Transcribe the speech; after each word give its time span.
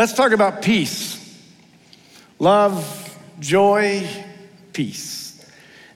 Let's 0.00 0.14
talk 0.14 0.32
about 0.32 0.62
peace. 0.62 1.18
Love, 2.38 3.18
joy, 3.38 4.08
peace. 4.72 5.44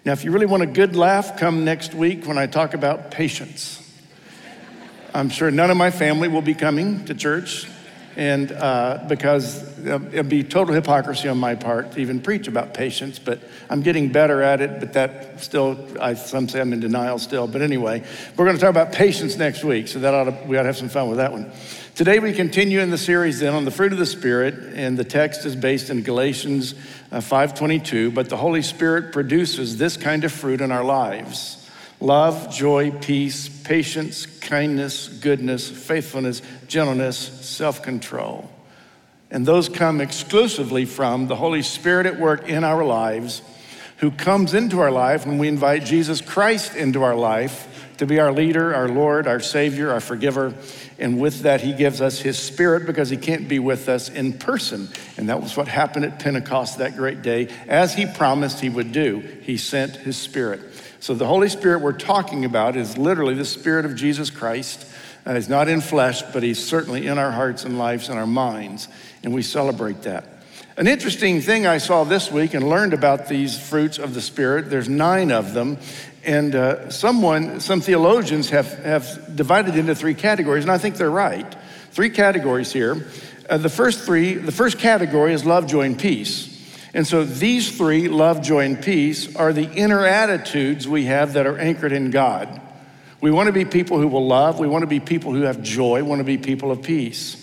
Now, 0.04 0.12
if 0.12 0.24
you 0.24 0.30
really 0.30 0.44
want 0.44 0.62
a 0.62 0.66
good 0.66 0.94
laugh, 0.94 1.38
come 1.38 1.64
next 1.64 1.94
week 1.94 2.26
when 2.26 2.36
I 2.36 2.46
talk 2.46 2.74
about 2.74 3.10
patience. 3.10 3.80
I'm 5.14 5.30
sure 5.30 5.50
none 5.50 5.70
of 5.70 5.78
my 5.78 5.90
family 5.90 6.28
will 6.28 6.42
be 6.42 6.52
coming 6.52 7.06
to 7.06 7.14
church, 7.14 7.66
and 8.16 8.52
uh, 8.52 9.04
because 9.08 9.62
it'd 9.86 10.28
be 10.28 10.44
total 10.44 10.74
hypocrisy 10.74 11.28
on 11.28 11.38
my 11.38 11.54
part 11.54 11.92
to 11.92 12.00
even 12.00 12.20
preach 12.20 12.48
about 12.48 12.74
patience, 12.74 13.18
but 13.18 13.40
I'm 13.68 13.82
getting 13.82 14.10
better 14.10 14.42
at 14.42 14.60
it. 14.60 14.80
But 14.80 14.92
that 14.94 15.40
still, 15.40 15.78
I, 16.00 16.14
some 16.14 16.48
say 16.48 16.60
I'm 16.60 16.72
in 16.72 16.80
denial 16.80 17.18
still. 17.18 17.46
But 17.46 17.62
anyway, 17.62 18.04
we're 18.36 18.44
going 18.44 18.56
to 18.56 18.60
talk 18.60 18.70
about 18.70 18.92
patience 18.92 19.36
next 19.36 19.64
week, 19.64 19.88
so 19.88 19.98
that 19.98 20.14
ought 20.14 20.24
to, 20.24 20.38
we 20.46 20.56
ought 20.56 20.62
to 20.62 20.68
have 20.68 20.76
some 20.76 20.88
fun 20.88 21.08
with 21.08 21.18
that 21.18 21.32
one. 21.32 21.50
Today 21.94 22.18
we 22.18 22.32
continue 22.32 22.80
in 22.80 22.90
the 22.90 22.98
series 22.98 23.40
then 23.40 23.54
on 23.54 23.64
the 23.64 23.70
fruit 23.70 23.92
of 23.92 23.98
the 23.98 24.06
Spirit, 24.06 24.54
and 24.74 24.96
the 24.96 25.04
text 25.04 25.44
is 25.44 25.54
based 25.54 25.90
in 25.90 26.02
Galatians 26.02 26.74
uh, 27.12 27.18
5:22. 27.18 28.14
But 28.14 28.28
the 28.28 28.36
Holy 28.36 28.62
Spirit 28.62 29.12
produces 29.12 29.76
this 29.76 29.96
kind 29.96 30.24
of 30.24 30.32
fruit 30.32 30.60
in 30.60 30.72
our 30.72 30.84
lives 30.84 31.63
love, 32.00 32.52
joy, 32.52 32.90
peace, 32.90 33.48
patience, 33.48 34.26
kindness, 34.26 35.08
goodness, 35.08 35.70
faithfulness, 35.70 36.42
gentleness, 36.66 37.16
self 37.16 37.82
control. 37.82 38.50
And 39.30 39.44
those 39.44 39.68
come 39.68 40.00
exclusively 40.00 40.84
from 40.84 41.26
the 41.26 41.36
Holy 41.36 41.62
Spirit 41.62 42.06
at 42.06 42.18
work 42.18 42.48
in 42.48 42.62
our 42.62 42.84
lives, 42.84 43.42
who 43.98 44.10
comes 44.10 44.54
into 44.54 44.80
our 44.80 44.90
life 44.90 45.26
when 45.26 45.38
we 45.38 45.48
invite 45.48 45.84
Jesus 45.84 46.20
Christ 46.20 46.76
into 46.76 47.02
our 47.02 47.16
life 47.16 47.68
to 47.98 48.06
be 48.06 48.18
our 48.18 48.32
leader, 48.32 48.74
our 48.74 48.88
Lord, 48.88 49.26
our 49.26 49.40
Savior, 49.40 49.90
our 49.90 50.00
forgiver. 50.00 50.54
And 50.98 51.20
with 51.20 51.40
that, 51.42 51.60
He 51.60 51.72
gives 51.72 52.00
us 52.00 52.20
His 52.20 52.38
Spirit 52.38 52.86
because 52.86 53.10
He 53.10 53.16
can't 53.16 53.48
be 53.48 53.58
with 53.58 53.88
us 53.88 54.08
in 54.08 54.34
person. 54.34 54.88
And 55.16 55.28
that 55.28 55.40
was 55.40 55.56
what 55.56 55.68
happened 55.68 56.04
at 56.04 56.18
Pentecost 56.18 56.78
that 56.78 56.96
great 56.96 57.22
day. 57.22 57.48
As 57.68 57.94
He 57.94 58.06
promised 58.06 58.60
He 58.60 58.68
would 58.68 58.92
do, 58.92 59.20
He 59.42 59.56
sent 59.56 59.96
His 59.96 60.16
Spirit. 60.16 60.60
So 61.04 61.12
the 61.12 61.26
Holy 61.26 61.50
Spirit 61.50 61.82
we're 61.82 61.92
talking 61.92 62.46
about 62.46 62.76
is 62.76 62.96
literally 62.96 63.34
the 63.34 63.44
Spirit 63.44 63.84
of 63.84 63.94
Jesus 63.94 64.30
Christ. 64.30 64.86
Uh, 65.26 65.34
he's 65.34 65.50
not 65.50 65.68
in 65.68 65.82
flesh, 65.82 66.22
but 66.32 66.42
he's 66.42 66.64
certainly 66.64 67.08
in 67.08 67.18
our 67.18 67.30
hearts 67.30 67.66
and 67.66 67.76
lives 67.76 68.08
and 68.08 68.18
our 68.18 68.26
minds, 68.26 68.88
and 69.22 69.34
we 69.34 69.42
celebrate 69.42 70.00
that. 70.04 70.24
An 70.78 70.86
interesting 70.86 71.42
thing 71.42 71.66
I 71.66 71.76
saw 71.76 72.04
this 72.04 72.32
week 72.32 72.54
and 72.54 72.70
learned 72.70 72.94
about 72.94 73.28
these 73.28 73.58
fruits 73.58 73.98
of 73.98 74.14
the 74.14 74.22
Spirit, 74.22 74.70
there's 74.70 74.88
nine 74.88 75.30
of 75.30 75.52
them, 75.52 75.76
and 76.24 76.54
uh, 76.54 76.88
someone, 76.88 77.60
some 77.60 77.82
theologians 77.82 78.48
have, 78.48 78.72
have 78.78 79.36
divided 79.36 79.76
into 79.76 79.94
three 79.94 80.14
categories, 80.14 80.64
and 80.64 80.72
I 80.72 80.78
think 80.78 80.96
they're 80.96 81.10
right. 81.10 81.54
Three 81.90 82.08
categories 82.08 82.72
here. 82.72 83.06
Uh, 83.46 83.58
the 83.58 83.68
first 83.68 84.06
three, 84.06 84.36
the 84.36 84.52
first 84.52 84.78
category 84.78 85.34
is 85.34 85.44
love, 85.44 85.66
joy, 85.66 85.82
and 85.82 85.98
peace. 85.98 86.53
And 86.94 87.06
so 87.06 87.24
these 87.24 87.76
three, 87.76 88.08
love, 88.08 88.40
joy, 88.40 88.64
and 88.64 88.80
peace, 88.80 89.34
are 89.34 89.52
the 89.52 89.70
inner 89.72 90.06
attitudes 90.06 90.86
we 90.86 91.04
have 91.04 91.32
that 91.32 91.46
are 91.46 91.58
anchored 91.58 91.92
in 91.92 92.10
God. 92.10 92.60
We 93.20 93.32
want 93.32 93.48
to 93.48 93.52
be 93.52 93.64
people 93.64 93.98
who 93.98 94.06
will 94.06 94.26
love, 94.26 94.58
we 94.60 94.68
want 94.68 94.82
to 94.82 94.86
be 94.86 95.00
people 95.00 95.32
who 95.32 95.42
have 95.42 95.60
joy, 95.62 96.02
we 96.02 96.08
want 96.08 96.20
to 96.20 96.24
be 96.24 96.38
people 96.38 96.70
of 96.70 96.82
peace. 96.82 97.40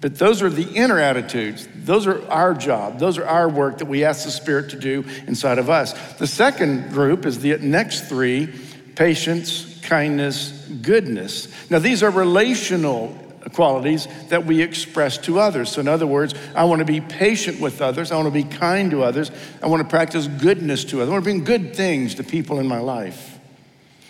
But 0.00 0.18
those 0.18 0.42
are 0.42 0.50
the 0.50 0.70
inner 0.74 1.00
attitudes. 1.00 1.66
Those 1.74 2.06
are 2.06 2.24
our 2.30 2.54
job. 2.54 2.98
Those 2.98 3.18
are 3.18 3.24
our 3.24 3.48
work 3.48 3.78
that 3.78 3.86
we 3.86 4.04
ask 4.04 4.24
the 4.24 4.30
Spirit 4.30 4.70
to 4.70 4.78
do 4.78 5.04
inside 5.26 5.58
of 5.58 5.70
us. 5.70 5.94
The 6.18 6.26
second 6.26 6.90
group 6.90 7.26
is 7.26 7.40
the 7.40 7.56
next 7.58 8.08
three 8.08 8.52
patience, 8.94 9.80
kindness, 9.82 10.52
goodness. 10.82 11.48
Now, 11.70 11.78
these 11.78 12.02
are 12.02 12.10
relational 12.10 13.16
qualities 13.52 14.08
that 14.28 14.44
we 14.44 14.62
express 14.62 15.18
to 15.18 15.38
others. 15.38 15.70
So, 15.70 15.80
in 15.80 15.88
other 15.88 16.06
words, 16.06 16.34
I 16.54 16.64
want 16.64 16.80
to 16.80 16.84
be 16.84 17.00
patient 17.00 17.60
with 17.60 17.80
others. 17.80 18.10
I 18.10 18.16
want 18.16 18.26
to 18.26 18.32
be 18.32 18.44
kind 18.44 18.90
to 18.90 19.02
others. 19.02 19.30
I 19.62 19.68
want 19.68 19.82
to 19.82 19.88
practice 19.88 20.26
goodness 20.26 20.84
to 20.86 20.98
others. 20.98 21.08
I 21.08 21.12
want 21.12 21.24
to 21.24 21.30
bring 21.30 21.44
good 21.44 21.76
things 21.76 22.16
to 22.16 22.24
people 22.24 22.58
in 22.58 22.66
my 22.66 22.80
life. 22.80 23.36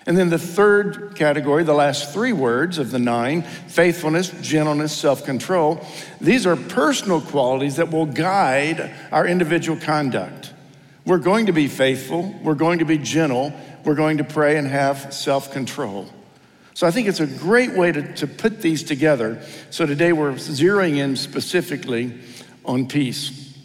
And 0.07 0.17
then 0.17 0.31
the 0.31 0.39
third 0.39 1.17
category, 1.17 1.65
the 1.65 1.75
last 1.75 2.13
three 2.13 2.33
words 2.33 2.79
of 2.79 2.93
the 2.93 2.99
nine 2.99 3.43
faithfulness, 3.43 4.31
gentleness, 4.41 4.97
self 4.97 5.25
control 5.25 5.85
these 6.21 6.47
are 6.47 6.57
personal 6.57 7.21
qualities 7.21 7.77
that 7.77 7.91
will 7.91 8.07
guide 8.07 8.95
our 9.11 9.27
individual 9.27 9.79
conduct. 9.79 10.53
We're 11.05 11.19
going 11.19 11.47
to 11.47 11.53
be 11.53 11.69
faithful, 11.69 12.35
we're 12.43 12.55
going 12.55 12.79
to 12.79 12.85
be 12.85 12.99
gentle, 12.99 13.53
we're 13.85 13.95
going 13.95 14.19
to 14.19 14.25
pray 14.25 14.57
and 14.57 14.67
have 14.67 15.13
self 15.13 15.53
control. 15.53 16.09
So 16.77 16.87
I 16.87 16.91
think 16.91 17.09
it's 17.09 17.21
a 17.21 17.27
great 17.27 17.73
way 17.73 17.91
to, 17.91 18.13
to 18.17 18.27
put 18.27 18.61
these 18.61 18.83
together. 18.83 19.41
So 19.71 19.87
today 19.87 20.13
we're 20.13 20.33
zeroing 20.33 20.99
in 20.99 21.17
specifically 21.17 22.13
on 22.67 22.87
peace. 22.87 23.57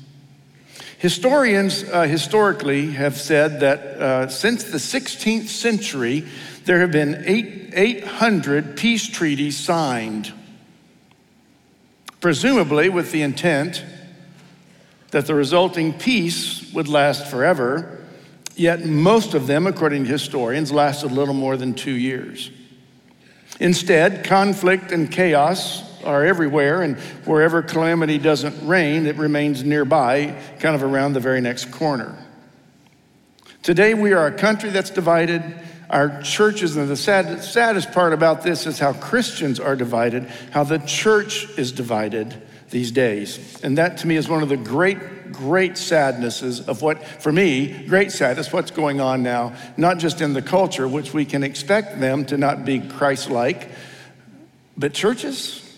Historians 0.97 1.83
uh, 1.83 2.03
historically 2.03 2.91
have 2.91 3.17
said 3.17 3.59
that 3.59 3.79
uh, 3.79 4.27
since 4.29 4.63
the 4.63 4.77
16th 4.77 5.49
century, 5.49 6.25
there 6.63 6.79
have 6.79 6.93
been 6.93 7.21
eight, 7.25 7.71
800 7.73 8.77
peace 8.77 9.09
treaties 9.09 9.57
signed, 9.57 10.31
presumably 12.21 12.87
with 12.87 13.11
the 13.11 13.23
intent 13.23 13.83
that 15.09 15.25
the 15.25 15.35
resulting 15.35 15.91
peace 15.91 16.71
would 16.71 16.87
last 16.87 17.27
forever, 17.27 18.05
yet 18.55 18.85
most 18.85 19.33
of 19.33 19.47
them, 19.47 19.67
according 19.67 20.05
to 20.05 20.09
historians, 20.09 20.71
lasted 20.71 21.11
little 21.11 21.33
more 21.33 21.57
than 21.57 21.73
two 21.73 21.91
years. 21.91 22.51
Instead, 23.61 24.23
conflict 24.23 24.91
and 24.91 25.11
chaos 25.11 25.83
are 26.03 26.25
everywhere, 26.25 26.81
and 26.81 26.97
wherever 27.25 27.61
calamity 27.61 28.17
doesn't 28.17 28.67
reign, 28.67 29.05
it 29.05 29.15
remains 29.17 29.63
nearby, 29.63 30.35
kind 30.59 30.73
of 30.73 30.81
around 30.81 31.13
the 31.13 31.19
very 31.19 31.41
next 31.41 31.65
corner. 31.65 32.17
Today, 33.61 33.93
we 33.93 34.13
are 34.13 34.25
a 34.25 34.31
country 34.31 34.71
that's 34.71 34.89
divided. 34.89 35.43
Our 35.91 36.23
churches, 36.23 36.75
and 36.75 36.89
the 36.89 36.97
sad, 36.97 37.43
saddest 37.43 37.91
part 37.91 38.13
about 38.13 38.41
this 38.41 38.65
is 38.65 38.79
how 38.79 38.93
Christians 38.93 39.59
are 39.59 39.75
divided, 39.75 40.23
how 40.49 40.63
the 40.63 40.79
church 40.79 41.47
is 41.55 41.71
divided 41.71 42.41
these 42.71 42.91
days. 42.91 43.61
And 43.61 43.77
that 43.77 43.97
to 43.97 44.07
me 44.07 44.15
is 44.15 44.27
one 44.27 44.41
of 44.41 44.49
the 44.49 44.57
great 44.57 44.97
great 45.31 45.77
sadnesses 45.77 46.67
of 46.67 46.81
what, 46.81 47.03
for 47.03 47.31
me, 47.31 47.85
great 47.87 48.11
sadness, 48.11 48.51
what's 48.51 48.71
going 48.71 49.01
on 49.01 49.23
now, 49.23 49.55
not 49.77 49.97
just 49.97 50.21
in 50.21 50.33
the 50.33 50.41
culture, 50.41 50.87
which 50.87 51.13
we 51.13 51.25
can 51.25 51.43
expect 51.43 51.99
them 51.99 52.25
to 52.25 52.37
not 52.37 52.65
be 52.65 52.79
Christ 52.79 53.29
like, 53.29 53.69
but 54.77 54.93
churches 54.93 55.77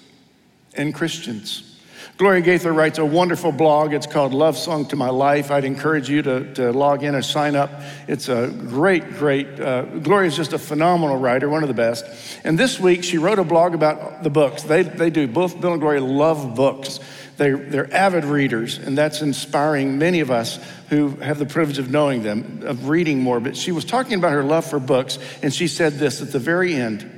and 0.76 0.94
Christians. 0.94 1.74
Gloria 2.18 2.42
Gaither 2.42 2.72
writes 2.72 3.00
a 3.00 3.06
wonderful 3.06 3.52
blog. 3.52 3.92
It's 3.92 4.06
called 4.06 4.36
Love 4.36 4.56
Song 4.56 4.86
to 4.90 4.96
My 4.96 5.10
Life. 5.10 5.50
I'd 5.50 5.66
encourage 5.66 6.10
you 6.10 6.22
to, 6.22 6.54
to 6.54 6.72
log 6.72 7.04
in 7.04 7.16
or 7.16 7.24
sign 7.24 7.56
up. 7.56 7.72
It's 8.08 8.30
a 8.30 8.50
great, 8.50 9.16
great, 9.16 9.60
uh, 9.60 9.88
is 10.22 10.36
just 10.36 10.54
a 10.54 10.60
phenomenal 10.60 11.18
writer, 11.18 11.50
one 11.50 11.64
of 11.64 11.70
the 11.70 11.74
best. 11.74 12.06
And 12.44 12.58
this 12.58 12.80
week 12.80 13.04
she 13.04 13.18
wrote 13.18 13.40
a 13.40 13.44
blog 13.44 13.74
about 13.74 14.22
the 14.22 14.30
books. 14.30 14.62
They, 14.62 14.84
they 14.84 15.10
do, 15.10 15.28
both 15.28 15.60
Bill 15.60 15.72
and 15.72 15.82
Gloria 15.82 16.04
love 16.04 16.56
books. 16.56 17.00
They're, 17.38 17.58
they're 17.58 17.94
avid 17.94 18.26
readers, 18.26 18.78
and 18.78 18.98
that's 18.98 19.22
inspiring 19.22 19.98
many 19.98 20.20
of 20.20 20.30
us 20.30 20.60
who 20.90 21.10
have 21.18 21.40
the 21.40 21.46
privilege 21.46 21.80
of 21.80 21.90
knowing 21.90 22.22
them, 22.22 22.62
of 22.64 22.90
reading 22.90 23.22
more. 23.22 23.40
But 23.40 23.58
she 23.58 23.72
was 23.72 23.86
talking 23.86 24.18
about 24.18 24.34
her 24.34 24.44
love 24.44 24.66
for 24.66 24.80
books, 24.80 25.18
and 25.42 25.54
she 25.54 25.68
said 25.68 25.94
this 25.94 26.22
at 26.22 26.32
the 26.32 26.40
very 26.40 26.76
end. 26.76 27.10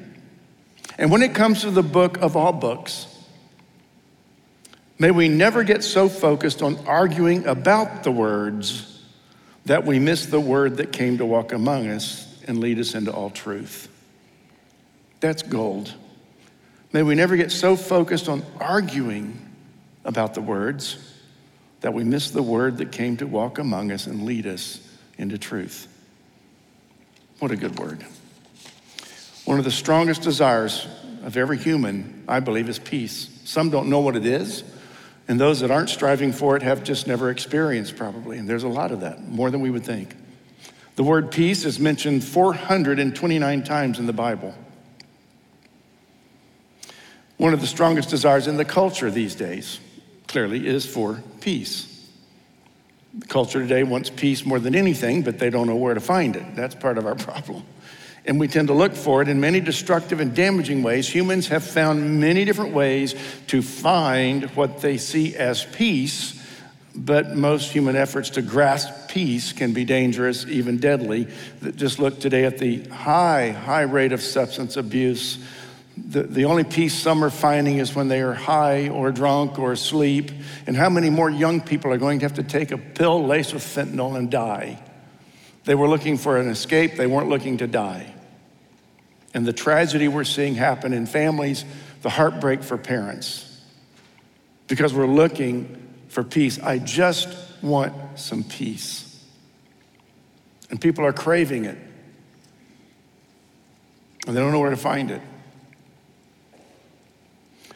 And 0.97 1.11
when 1.11 1.21
it 1.21 1.35
comes 1.35 1.61
to 1.61 1.71
the 1.71 1.83
book 1.83 2.17
of 2.17 2.37
all 2.37 2.53
books, 2.53 3.07
may 4.97 5.11
we 5.11 5.27
never 5.27 5.63
get 5.63 5.83
so 5.83 6.07
focused 6.07 6.61
on 6.61 6.77
arguing 6.87 7.45
about 7.45 8.03
the 8.03 8.11
words 8.11 9.03
that 9.65 9.85
we 9.85 9.99
miss 9.99 10.27
the 10.27 10.39
word 10.39 10.77
that 10.77 10.93
came 10.93 11.17
to 11.17 11.25
walk 11.25 11.51
among 11.51 11.87
us 11.87 12.41
and 12.47 12.59
lead 12.59 12.79
us 12.79 12.95
into 12.95 13.11
all 13.11 13.29
truth. 13.29 13.89
That's 15.19 15.41
gold. 15.41 15.93
May 16.93 17.03
we 17.03 17.15
never 17.15 17.35
get 17.35 17.51
so 17.51 17.75
focused 17.75 18.29
on 18.29 18.45
arguing 18.61 19.44
about 20.05 20.33
the 20.33 20.41
words 20.41 20.97
that 21.81 21.93
we 21.93 22.03
miss 22.03 22.31
the 22.31 22.41
word 22.41 22.77
that 22.77 22.91
came 22.91 23.17
to 23.17 23.27
walk 23.27 23.59
among 23.59 23.91
us 23.91 24.07
and 24.07 24.23
lead 24.23 24.47
us 24.47 24.79
into 25.17 25.37
truth. 25.37 25.87
What 27.39 27.51
a 27.51 27.55
good 27.55 27.77
word. 27.77 28.05
One 29.43 29.59
of 29.59 29.65
the 29.65 29.71
strongest 29.71 30.21
desires 30.21 30.87
of 31.23 31.37
every 31.37 31.57
human, 31.57 32.23
I 32.27 32.39
believe, 32.39 32.69
is 32.69 32.79
peace. 32.79 33.29
Some 33.43 33.69
don't 33.69 33.89
know 33.89 33.99
what 33.99 34.15
it 34.15 34.25
is, 34.25 34.63
and 35.27 35.39
those 35.39 35.59
that 35.59 35.71
aren't 35.71 35.89
striving 35.89 36.31
for 36.31 36.55
it 36.55 36.63
have 36.63 36.83
just 36.83 37.07
never 37.07 37.29
experienced, 37.29 37.95
probably. 37.95 38.37
And 38.37 38.47
there's 38.47 38.63
a 38.63 38.69
lot 38.69 38.91
of 38.91 39.01
that, 39.01 39.27
more 39.27 39.51
than 39.51 39.61
we 39.61 39.69
would 39.69 39.83
think. 39.83 40.15
The 40.95 41.03
word 41.03 41.31
peace 41.31 41.65
is 41.65 41.79
mentioned 41.79 42.23
429 42.23 43.63
times 43.63 43.99
in 43.99 44.05
the 44.05 44.13
Bible. 44.13 44.55
One 47.37 47.53
of 47.53 47.59
the 47.59 47.67
strongest 47.67 48.09
desires 48.09 48.47
in 48.47 48.55
the 48.55 48.65
culture 48.65 49.11
these 49.11 49.35
days 49.35 49.79
clearly 50.27 50.65
is 50.67 50.85
for 50.85 51.21
peace. 51.41 51.91
The 53.17 53.27
culture 53.27 53.61
today 53.61 53.83
wants 53.83 54.09
peace 54.09 54.45
more 54.45 54.59
than 54.59 54.75
anything, 54.75 55.21
but 55.21 55.39
they 55.39 55.49
don't 55.49 55.67
know 55.67 55.75
where 55.77 55.93
to 55.93 56.01
find 56.01 56.35
it. 56.35 56.55
That's 56.55 56.75
part 56.75 56.97
of 56.97 57.05
our 57.05 57.15
problem. 57.15 57.63
and 58.25 58.39
we 58.39 58.47
tend 58.47 58.67
to 58.69 58.73
look 58.73 58.93
for 58.93 59.21
it 59.21 59.27
in 59.27 59.39
many 59.39 59.59
destructive 59.59 60.19
and 60.19 60.35
damaging 60.35 60.81
ways. 60.81 61.07
Humans 61.07 61.47
have 61.49 61.63
found 61.63 62.19
many 62.19 62.43
different 62.43 62.73
ways 62.73 63.15
to 63.47 63.61
find 63.61 64.45
what 64.55 64.81
they 64.81 64.97
see 64.97 65.35
as 65.35 65.63
peace, 65.63 66.41
but 66.95 67.35
most 67.35 67.71
human 67.71 67.95
efforts 67.95 68.31
to 68.31 68.41
grasp 68.41 69.09
peace 69.09 69.53
can 69.53 69.73
be 69.73 69.85
dangerous, 69.85 70.45
even 70.47 70.77
deadly. 70.77 71.27
Just 71.75 71.99
look 71.99 72.19
today 72.19 72.45
at 72.45 72.57
the 72.57 72.83
high, 72.85 73.51
high 73.51 73.83
rate 73.83 74.11
of 74.11 74.21
substance 74.21 74.75
abuse. 74.75 75.37
The, 75.97 76.23
the 76.23 76.45
only 76.45 76.63
peace 76.63 76.93
some 76.93 77.23
are 77.23 77.29
finding 77.29 77.77
is 77.77 77.95
when 77.95 78.09
they 78.09 78.21
are 78.21 78.33
high 78.33 78.89
or 78.89 79.11
drunk 79.11 79.57
or 79.59 79.71
asleep. 79.71 80.31
And 80.67 80.75
how 80.75 80.89
many 80.89 81.09
more 81.09 81.29
young 81.29 81.61
people 81.61 81.91
are 81.91 81.97
going 81.97 82.19
to 82.19 82.25
have 82.25 82.35
to 82.35 82.43
take 82.43 82.71
a 82.71 82.77
pill 82.77 83.25
laced 83.25 83.53
with 83.53 83.63
fentanyl 83.63 84.17
and 84.17 84.29
die? 84.29 84.83
They 85.63 85.75
were 85.75 85.87
looking 85.87 86.17
for 86.17 86.37
an 86.37 86.47
escape, 86.47 86.95
they 86.95 87.07
weren't 87.07 87.29
looking 87.29 87.57
to 87.57 87.67
die 87.67 88.15
and 89.35 89.45
the 89.45 89.53
tragedy 89.53 90.07
we're 90.07 90.23
seeing 90.23 90.55
happen 90.55 90.93
in 90.93 91.05
families, 91.05 91.65
the 92.01 92.09
heartbreak 92.09 92.63
for 92.63 92.77
parents, 92.77 93.61
because 94.67 94.93
we're 94.93 95.05
looking 95.05 95.93
for 96.07 96.23
peace. 96.23 96.57
I 96.57 96.79
just 96.79 97.27
want 97.61 97.93
some 98.17 98.45
peace. 98.45 99.21
And 100.69 100.79
people 100.79 101.05
are 101.05 101.11
craving 101.11 101.65
it, 101.65 101.77
and 104.25 104.35
they 104.35 104.39
don't 104.39 104.53
know 104.53 104.61
where 104.61 104.69
to 104.69 104.77
find 104.77 105.11
it. 105.11 105.21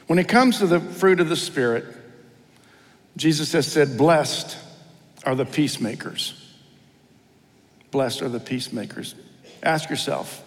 When 0.09 0.17
it 0.17 0.27
comes 0.27 0.57
to 0.57 0.65
the 0.65 0.79
fruit 0.79 1.19
of 1.19 1.29
the 1.29 1.35
Spirit, 1.35 1.85
Jesus 3.15 3.51
has 3.51 3.71
said, 3.71 3.95
Blessed 3.95 4.57
are 5.23 5.35
the 5.35 5.45
peacemakers. 5.45 6.33
Blessed 7.91 8.23
are 8.23 8.29
the 8.29 8.39
peacemakers. 8.39 9.13
Ask 9.61 9.87
yourself, 9.87 10.43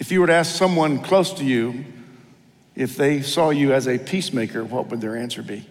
if 0.00 0.10
you 0.10 0.20
were 0.20 0.26
to 0.26 0.32
ask 0.32 0.56
someone 0.56 1.04
close 1.04 1.34
to 1.34 1.44
you 1.44 1.84
if 2.74 2.96
they 2.96 3.22
saw 3.22 3.50
you 3.50 3.72
as 3.72 3.86
a 3.86 3.96
peacemaker, 3.96 4.64
what 4.64 4.88
would 4.88 5.00
their 5.00 5.16
answer 5.16 5.44
be? 5.44 5.64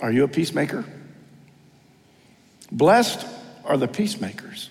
Are 0.00 0.12
you 0.12 0.22
a 0.22 0.28
peacemaker? 0.28 0.84
Blessed 2.70 3.26
are 3.64 3.76
the 3.76 3.88
peacemakers, 3.88 4.70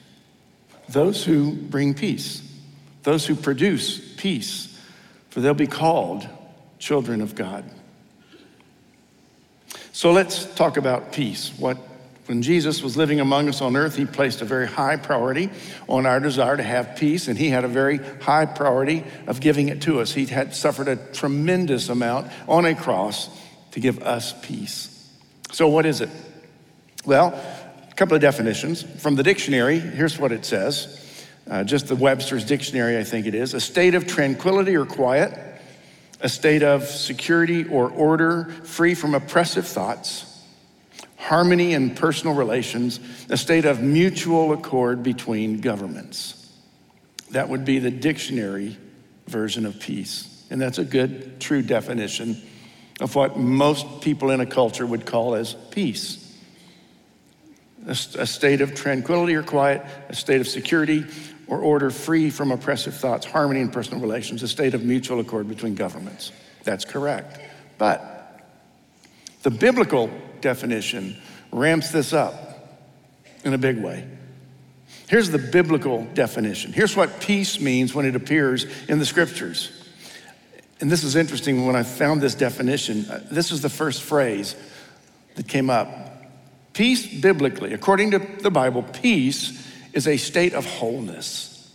those 0.87 1.25
who 1.25 1.51
bring 1.51 1.95
peace, 1.95 2.49
those 3.03 3.25
who 3.25 3.35
produce 3.35 3.99
peace, 4.15 4.70
for 5.31 5.41
they'll 5.41 5.53
be 5.55 5.67
called 5.67 6.27
children 6.77 7.21
of 7.21 7.33
God. 7.33 7.65
So 9.91 10.11
let's 10.11 10.45
talk 10.55 10.77
about 10.77 11.11
peace. 11.11 11.51
What 11.57 11.77
when 12.27 12.43
Jesus 12.43 12.81
was 12.81 12.95
living 12.95 13.19
among 13.19 13.49
us 13.49 13.61
on 13.61 13.75
earth, 13.75 13.95
he 13.95 14.05
placed 14.05 14.41
a 14.41 14.45
very 14.45 14.67
high 14.67 14.95
priority 14.95 15.49
on 15.89 16.05
our 16.05 16.19
desire 16.19 16.55
to 16.55 16.63
have 16.63 16.95
peace, 16.95 17.27
and 17.27 17.37
he 17.37 17.49
had 17.49 17.65
a 17.65 17.67
very 17.67 17.97
high 18.21 18.45
priority 18.45 19.03
of 19.27 19.41
giving 19.41 19.69
it 19.69 19.81
to 19.81 19.99
us. 19.99 20.13
He 20.13 20.25
had 20.27 20.55
suffered 20.55 20.87
a 20.87 20.95
tremendous 20.95 21.89
amount 21.89 22.31
on 22.47 22.65
a 22.65 22.75
cross 22.75 23.29
to 23.71 23.79
give 23.79 24.03
us 24.03 24.33
peace. 24.43 25.09
So, 25.51 25.67
what 25.67 25.85
is 25.85 25.99
it? 25.99 26.09
Well, 27.05 27.33
a 27.89 27.93
couple 27.95 28.15
of 28.15 28.21
definitions. 28.21 28.83
From 29.01 29.15
the 29.15 29.23
dictionary, 29.23 29.79
here's 29.79 30.17
what 30.17 30.31
it 30.31 30.45
says 30.45 31.00
uh, 31.49 31.63
just 31.63 31.87
the 31.87 31.95
Webster's 31.95 32.45
dictionary, 32.45 32.97
I 32.97 33.03
think 33.03 33.25
it 33.25 33.35
is. 33.35 33.53
A 33.53 33.59
state 33.59 33.95
of 33.95 34.07
tranquility 34.07 34.75
or 34.75 34.85
quiet, 34.85 35.37
a 36.21 36.29
state 36.29 36.63
of 36.63 36.85
security 36.85 37.65
or 37.65 37.89
order, 37.89 38.45
free 38.63 38.95
from 38.95 39.15
oppressive 39.15 39.67
thoughts. 39.67 40.27
Harmony 41.17 41.73
in 41.73 41.95
personal 41.95 42.35
relations, 42.35 42.99
a 43.29 43.37
state 43.37 43.65
of 43.65 43.81
mutual 43.81 44.53
accord 44.53 45.03
between 45.03 45.61
governments. 45.61 46.37
That 47.31 47.47
would 47.49 47.63
be 47.63 47.79
the 47.79 47.91
dictionary 47.91 48.77
version 49.27 49.65
of 49.65 49.79
peace. 49.79 50.45
And 50.49 50.59
that's 50.59 50.77
a 50.77 50.83
good, 50.83 51.39
true 51.39 51.61
definition 51.61 52.41
of 52.99 53.15
what 53.15 53.37
most 53.37 54.01
people 54.01 54.31
in 54.31 54.41
a 54.41 54.45
culture 54.45 54.85
would 54.85 55.05
call 55.05 55.35
as 55.35 55.53
peace. 55.71 56.17
A, 57.87 57.91
a 57.91 58.27
state 58.27 58.61
of 58.61 58.75
tranquility 58.75 59.33
or 59.33 59.43
quiet, 59.43 59.83
a 60.09 60.15
state 60.15 60.41
of 60.41 60.47
security 60.47 61.05
or 61.47 61.59
order 61.59 61.89
free 61.89 62.29
from 62.29 62.51
oppressive 62.51 62.95
thoughts, 62.95 63.25
harmony 63.25 63.61
in 63.61 63.69
personal 63.69 63.99
relations, 63.99 64.43
a 64.43 64.47
state 64.47 64.73
of 64.73 64.83
mutual 64.83 65.19
accord 65.19 65.47
between 65.47 65.75
governments. 65.75 66.31
That's 66.63 66.85
correct. 66.85 67.39
But 67.77 68.41
the 69.43 69.51
biblical 69.51 70.09
definition 70.39 71.17
ramps 71.51 71.91
this 71.91 72.13
up 72.13 72.33
in 73.43 73.53
a 73.53 73.57
big 73.57 73.83
way. 73.83 74.07
Here's 75.07 75.29
the 75.29 75.39
biblical 75.39 76.05
definition. 76.13 76.71
Here's 76.71 76.95
what 76.95 77.19
peace 77.19 77.59
means 77.59 77.93
when 77.93 78.05
it 78.05 78.15
appears 78.15 78.65
in 78.87 78.99
the 78.99 79.05
scriptures. 79.05 79.71
And 80.79 80.89
this 80.89 81.03
is 81.03 81.15
interesting 81.15 81.65
when 81.65 81.75
I 81.75 81.83
found 81.83 82.21
this 82.21 82.33
definition. 82.33 83.05
Uh, 83.09 83.21
this 83.29 83.51
is 83.51 83.61
the 83.61 83.69
first 83.69 84.01
phrase 84.01 84.55
that 85.35 85.47
came 85.47 85.69
up. 85.69 85.89
Peace, 86.73 87.05
biblically, 87.05 87.73
according 87.73 88.11
to 88.11 88.19
the 88.19 88.49
Bible, 88.49 88.83
peace 88.83 89.60
is 89.93 90.07
a 90.07 90.17
state 90.17 90.53
of 90.53 90.65
wholeness. 90.65 91.71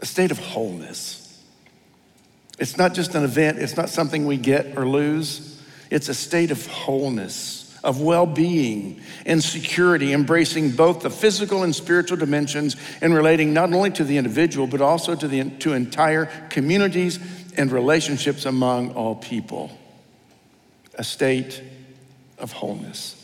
A 0.00 0.06
state 0.06 0.30
of 0.30 0.38
wholeness. 0.38 1.20
It's 2.58 2.76
not 2.76 2.94
just 2.94 3.14
an 3.14 3.24
event, 3.24 3.58
it's 3.58 3.76
not 3.76 3.88
something 3.88 4.26
we 4.26 4.36
get 4.36 4.76
or 4.76 4.86
lose. 4.86 5.60
It's 5.90 6.08
a 6.08 6.14
state 6.14 6.50
of 6.50 6.66
wholeness, 6.66 7.78
of 7.82 8.00
well 8.00 8.26
being 8.26 9.00
and 9.26 9.42
security, 9.42 10.12
embracing 10.12 10.72
both 10.72 11.00
the 11.00 11.10
physical 11.10 11.62
and 11.62 11.74
spiritual 11.74 12.16
dimensions 12.16 12.76
and 13.00 13.14
relating 13.14 13.52
not 13.52 13.72
only 13.72 13.90
to 13.92 14.04
the 14.04 14.18
individual, 14.18 14.66
but 14.66 14.80
also 14.80 15.14
to, 15.14 15.26
the, 15.26 15.50
to 15.50 15.72
entire 15.72 16.26
communities 16.48 17.18
and 17.56 17.72
relationships 17.72 18.44
among 18.44 18.92
all 18.92 19.16
people. 19.16 19.70
A 20.94 21.04
state 21.04 21.62
of 22.38 22.52
wholeness. 22.52 23.19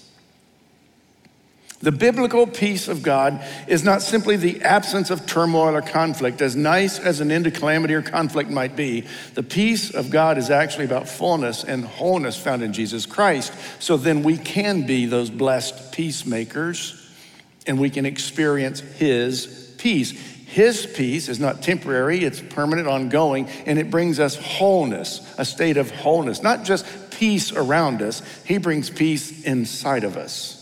The 1.80 1.92
biblical 1.92 2.46
peace 2.46 2.88
of 2.88 3.02
God 3.02 3.44
is 3.68 3.84
not 3.84 4.00
simply 4.00 4.36
the 4.36 4.62
absence 4.62 5.10
of 5.10 5.26
turmoil 5.26 5.76
or 5.76 5.82
conflict, 5.82 6.40
as 6.40 6.56
nice 6.56 6.98
as 6.98 7.20
an 7.20 7.30
end 7.30 7.44
to 7.44 7.50
calamity 7.50 7.92
or 7.92 8.00
conflict 8.00 8.48
might 8.48 8.76
be. 8.76 9.04
The 9.34 9.42
peace 9.42 9.94
of 9.94 10.08
God 10.10 10.38
is 10.38 10.48
actually 10.48 10.86
about 10.86 11.06
fullness 11.06 11.64
and 11.64 11.84
wholeness 11.84 12.38
found 12.38 12.62
in 12.62 12.72
Jesus 12.72 13.04
Christ. 13.04 13.52
So 13.78 13.98
then 13.98 14.22
we 14.22 14.38
can 14.38 14.86
be 14.86 15.04
those 15.04 15.28
blessed 15.28 15.92
peacemakers 15.92 17.02
and 17.66 17.78
we 17.78 17.90
can 17.90 18.06
experience 18.06 18.80
His 18.80 19.74
peace. 19.76 20.12
His 20.46 20.86
peace 20.86 21.28
is 21.28 21.38
not 21.38 21.60
temporary, 21.60 22.24
it's 22.24 22.40
permanent, 22.40 22.88
ongoing, 22.88 23.48
and 23.66 23.78
it 23.78 23.90
brings 23.90 24.18
us 24.18 24.36
wholeness, 24.36 25.34
a 25.36 25.44
state 25.44 25.76
of 25.76 25.90
wholeness, 25.90 26.42
not 26.42 26.64
just 26.64 26.86
peace 27.10 27.52
around 27.52 28.00
us, 28.00 28.22
He 28.44 28.56
brings 28.56 28.88
peace 28.88 29.42
inside 29.42 30.04
of 30.04 30.16
us. 30.16 30.55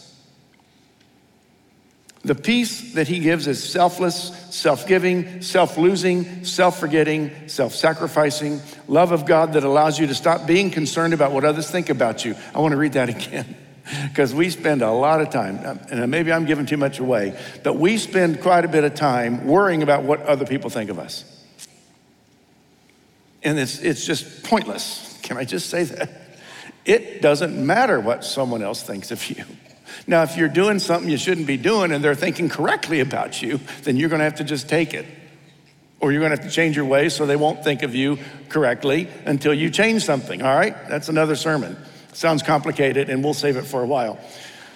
The 2.24 2.34
peace 2.34 2.94
that 2.94 3.06
he 3.06 3.18
gives 3.18 3.46
is 3.46 3.62
selfless, 3.62 4.32
self 4.50 4.86
giving, 4.86 5.42
self 5.42 5.76
losing, 5.76 6.44
self 6.44 6.80
forgetting, 6.80 7.48
self 7.48 7.74
sacrificing, 7.74 8.62
love 8.88 9.12
of 9.12 9.26
God 9.26 9.52
that 9.52 9.64
allows 9.64 9.98
you 9.98 10.06
to 10.06 10.14
stop 10.14 10.46
being 10.46 10.70
concerned 10.70 11.12
about 11.12 11.32
what 11.32 11.44
others 11.44 11.70
think 11.70 11.90
about 11.90 12.24
you. 12.24 12.34
I 12.54 12.60
want 12.60 12.72
to 12.72 12.78
read 12.78 12.94
that 12.94 13.08
again 13.26 13.56
because 14.08 14.34
we 14.34 14.48
spend 14.48 14.80
a 14.80 14.90
lot 14.90 15.20
of 15.20 15.28
time, 15.28 15.58
and 15.90 16.10
maybe 16.10 16.32
I'm 16.32 16.46
giving 16.46 16.64
too 16.64 16.78
much 16.78 16.98
away, 16.98 17.38
but 17.62 17.74
we 17.74 17.98
spend 17.98 18.40
quite 18.40 18.64
a 18.64 18.68
bit 18.68 18.84
of 18.84 18.94
time 18.94 19.46
worrying 19.46 19.82
about 19.82 20.04
what 20.04 20.22
other 20.22 20.46
people 20.46 20.70
think 20.70 20.88
of 20.88 20.98
us. 20.98 21.24
And 23.42 23.58
it's, 23.58 23.80
it's 23.80 24.06
just 24.06 24.44
pointless. 24.44 25.18
Can 25.22 25.36
I 25.36 25.44
just 25.44 25.68
say 25.68 25.84
that? 25.84 26.10
It 26.86 27.20
doesn't 27.20 27.54
matter 27.64 28.00
what 28.00 28.24
someone 28.24 28.62
else 28.62 28.82
thinks 28.82 29.10
of 29.10 29.30
you. 29.30 29.44
Now, 30.06 30.22
if 30.22 30.36
you're 30.36 30.48
doing 30.48 30.78
something 30.78 31.10
you 31.10 31.16
shouldn't 31.16 31.46
be 31.46 31.56
doing 31.56 31.92
and 31.92 32.02
they're 32.02 32.14
thinking 32.14 32.48
correctly 32.48 33.00
about 33.00 33.42
you, 33.42 33.60
then 33.82 33.96
you're 33.96 34.08
going 34.08 34.20
to 34.20 34.24
have 34.24 34.36
to 34.36 34.44
just 34.44 34.68
take 34.68 34.94
it. 34.94 35.06
Or 36.00 36.12
you're 36.12 36.20
going 36.20 36.32
to 36.32 36.36
have 36.36 36.46
to 36.46 36.54
change 36.54 36.76
your 36.76 36.84
ways 36.84 37.14
so 37.14 37.24
they 37.24 37.36
won't 37.36 37.64
think 37.64 37.82
of 37.82 37.94
you 37.94 38.18
correctly 38.48 39.08
until 39.24 39.54
you 39.54 39.70
change 39.70 40.04
something, 40.04 40.42
all 40.42 40.54
right? 40.54 40.76
That's 40.88 41.08
another 41.08 41.36
sermon. 41.36 41.76
Sounds 42.12 42.42
complicated, 42.42 43.08
and 43.08 43.24
we'll 43.24 43.34
save 43.34 43.56
it 43.56 43.62
for 43.62 43.82
a 43.82 43.86
while. 43.86 44.18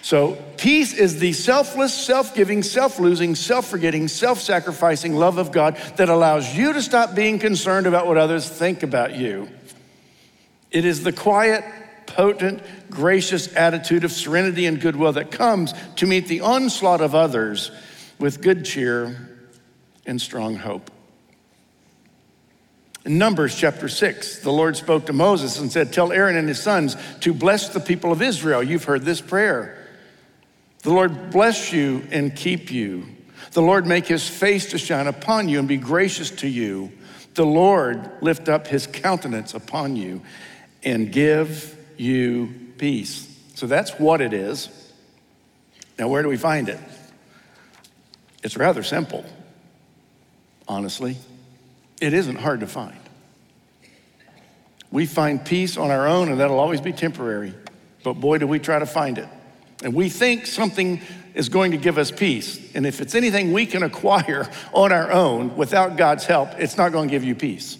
So, 0.02 0.38
peace 0.56 0.94
is 0.94 1.18
the 1.18 1.32
selfless, 1.32 1.92
self 1.92 2.34
giving, 2.34 2.62
self 2.62 2.98
losing, 2.98 3.34
self 3.34 3.66
forgetting, 3.66 4.08
self 4.08 4.40
sacrificing 4.40 5.16
love 5.16 5.38
of 5.38 5.52
God 5.52 5.76
that 5.96 6.08
allows 6.08 6.56
you 6.56 6.72
to 6.72 6.80
stop 6.80 7.14
being 7.14 7.38
concerned 7.38 7.86
about 7.86 8.06
what 8.06 8.16
others 8.16 8.48
think 8.48 8.82
about 8.82 9.16
you. 9.16 9.48
It 10.70 10.84
is 10.84 11.02
the 11.02 11.12
quiet, 11.12 11.64
potent, 12.18 12.60
gracious 12.90 13.54
attitude 13.54 14.02
of 14.02 14.10
serenity 14.10 14.66
and 14.66 14.80
goodwill 14.80 15.12
that 15.12 15.30
comes 15.30 15.72
to 15.94 16.04
meet 16.04 16.26
the 16.26 16.40
onslaught 16.40 17.00
of 17.00 17.14
others 17.14 17.70
with 18.18 18.42
good 18.42 18.64
cheer 18.64 19.38
and 20.04 20.20
strong 20.20 20.56
hope. 20.56 20.90
In 23.04 23.18
Numbers 23.18 23.54
chapter 23.54 23.88
6, 23.88 24.40
the 24.40 24.50
Lord 24.50 24.76
spoke 24.76 25.06
to 25.06 25.12
Moses 25.12 25.60
and 25.60 25.70
said, 25.70 25.92
Tell 25.92 26.10
Aaron 26.10 26.36
and 26.36 26.48
his 26.48 26.60
sons 26.60 26.96
to 27.20 27.32
bless 27.32 27.68
the 27.68 27.78
people 27.78 28.10
of 28.10 28.20
Israel. 28.20 28.64
You've 28.64 28.82
heard 28.82 29.04
this 29.04 29.20
prayer. 29.20 29.86
The 30.82 30.90
Lord 30.90 31.30
bless 31.30 31.72
you 31.72 32.04
and 32.10 32.34
keep 32.34 32.72
you. 32.72 33.06
The 33.52 33.62
Lord 33.62 33.86
make 33.86 34.06
his 34.06 34.28
face 34.28 34.70
to 34.70 34.78
shine 34.78 35.06
upon 35.06 35.48
you 35.48 35.60
and 35.60 35.68
be 35.68 35.76
gracious 35.76 36.30
to 36.32 36.48
you. 36.48 36.90
The 37.34 37.46
Lord 37.46 38.10
lift 38.20 38.48
up 38.48 38.66
his 38.66 38.88
countenance 38.88 39.54
upon 39.54 39.94
you 39.94 40.22
and 40.82 41.12
give 41.12 41.76
you 41.98 42.72
peace. 42.78 43.26
So 43.54 43.66
that's 43.66 43.98
what 43.98 44.20
it 44.20 44.32
is. 44.32 44.68
Now, 45.98 46.08
where 46.08 46.22
do 46.22 46.28
we 46.28 46.36
find 46.36 46.68
it? 46.68 46.78
It's 48.42 48.56
rather 48.56 48.82
simple, 48.82 49.24
honestly. 50.68 51.16
It 52.00 52.14
isn't 52.14 52.36
hard 52.36 52.60
to 52.60 52.66
find. 52.66 52.96
We 54.90 55.06
find 55.06 55.44
peace 55.44 55.76
on 55.76 55.90
our 55.90 56.06
own, 56.06 56.28
and 56.28 56.40
that'll 56.40 56.60
always 56.60 56.80
be 56.80 56.92
temporary. 56.92 57.52
But 58.04 58.14
boy, 58.14 58.38
do 58.38 58.46
we 58.46 58.58
try 58.58 58.78
to 58.78 58.86
find 58.86 59.18
it. 59.18 59.28
And 59.82 59.94
we 59.94 60.08
think 60.08 60.46
something 60.46 61.00
is 61.34 61.48
going 61.48 61.72
to 61.72 61.76
give 61.76 61.98
us 61.98 62.10
peace. 62.10 62.58
And 62.74 62.86
if 62.86 63.00
it's 63.00 63.14
anything 63.14 63.52
we 63.52 63.66
can 63.66 63.82
acquire 63.82 64.50
on 64.72 64.92
our 64.92 65.10
own 65.10 65.56
without 65.56 65.96
God's 65.96 66.24
help, 66.24 66.50
it's 66.58 66.76
not 66.76 66.92
going 66.92 67.08
to 67.08 67.12
give 67.12 67.24
you 67.24 67.34
peace. 67.34 67.76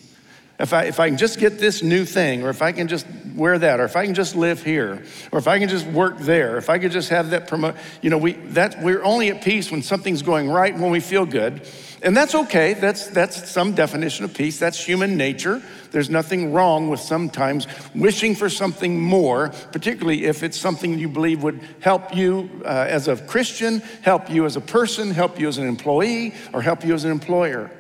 If 0.59 0.73
I, 0.73 0.85
if 0.85 0.99
I 0.99 1.09
can 1.09 1.17
just 1.17 1.39
get 1.39 1.61
this 1.61 1.83
new 1.83 2.05
thing, 2.05 2.43
or 2.43 2.51
if 2.51 2.63
I 2.63 2.73
can 2.73 2.89
just 2.89 3.07
wear 3.37 3.57
that, 3.61 3.79
or 3.79 3.85
if 3.85 3.95
I 3.95 4.05
can 4.05 4.15
just 4.15 4.35
live 4.35 4.65
here, 4.65 5.05
or 5.31 5.39
if 5.39 5.47
I 5.47 5.61
can 5.61 5.69
just 5.69 5.87
work 5.87 6.19
there, 6.19 6.59
if 6.59 6.69
I 6.69 6.79
could 6.79 6.91
just 6.91 7.11
have 7.11 7.31
that 7.31 7.47
promote, 7.47 7.77
you 8.03 8.11
know, 8.11 8.19
we, 8.19 8.33
that, 8.33 8.83
we're 8.83 9.05
only 9.05 9.29
at 9.29 9.43
peace 9.43 9.71
when 9.71 9.83
something's 9.83 10.23
going 10.23 10.51
right 10.51 10.77
when 10.77 10.91
we 10.91 10.99
feel 10.99 11.25
good. 11.25 11.63
And 12.03 12.17
that's 12.17 12.35
okay. 12.35 12.75
That's, 12.75 13.07
that's 13.07 13.49
some 13.49 13.75
definition 13.75 14.25
of 14.25 14.35
peace. 14.35 14.59
That's 14.59 14.85
human 14.85 15.17
nature. 15.17 15.63
There's 15.93 16.11
nothing 16.11 16.53
wrong 16.53 16.89
with 16.89 17.01
sometimes 17.01 17.69
wishing 17.95 18.35
for 18.35 18.49
something 18.49 19.01
more, 19.01 19.51
particularly 19.73 20.25
if 20.25 20.43
it's 20.43 20.59
something 20.59 20.99
you 20.99 21.09
believe 21.09 21.45
would 21.45 21.61
help 21.81 22.15
you 22.17 22.51
uh, 22.65 22.87
as 22.89 23.07
a 23.07 23.17
Christian, 23.17 23.81
help 24.03 24.29
you 24.29 24.45
as 24.45 24.57
a 24.57 24.61
person, 24.61 25.13
help 25.13 25.39
you 25.39 25.47
as 25.47 25.59
an 25.59 25.69
employee, 25.69 26.35
or 26.53 26.63
help 26.63 26.85
you 26.85 26.95
as 26.95 27.05
an 27.05 27.13
employer. 27.13 27.71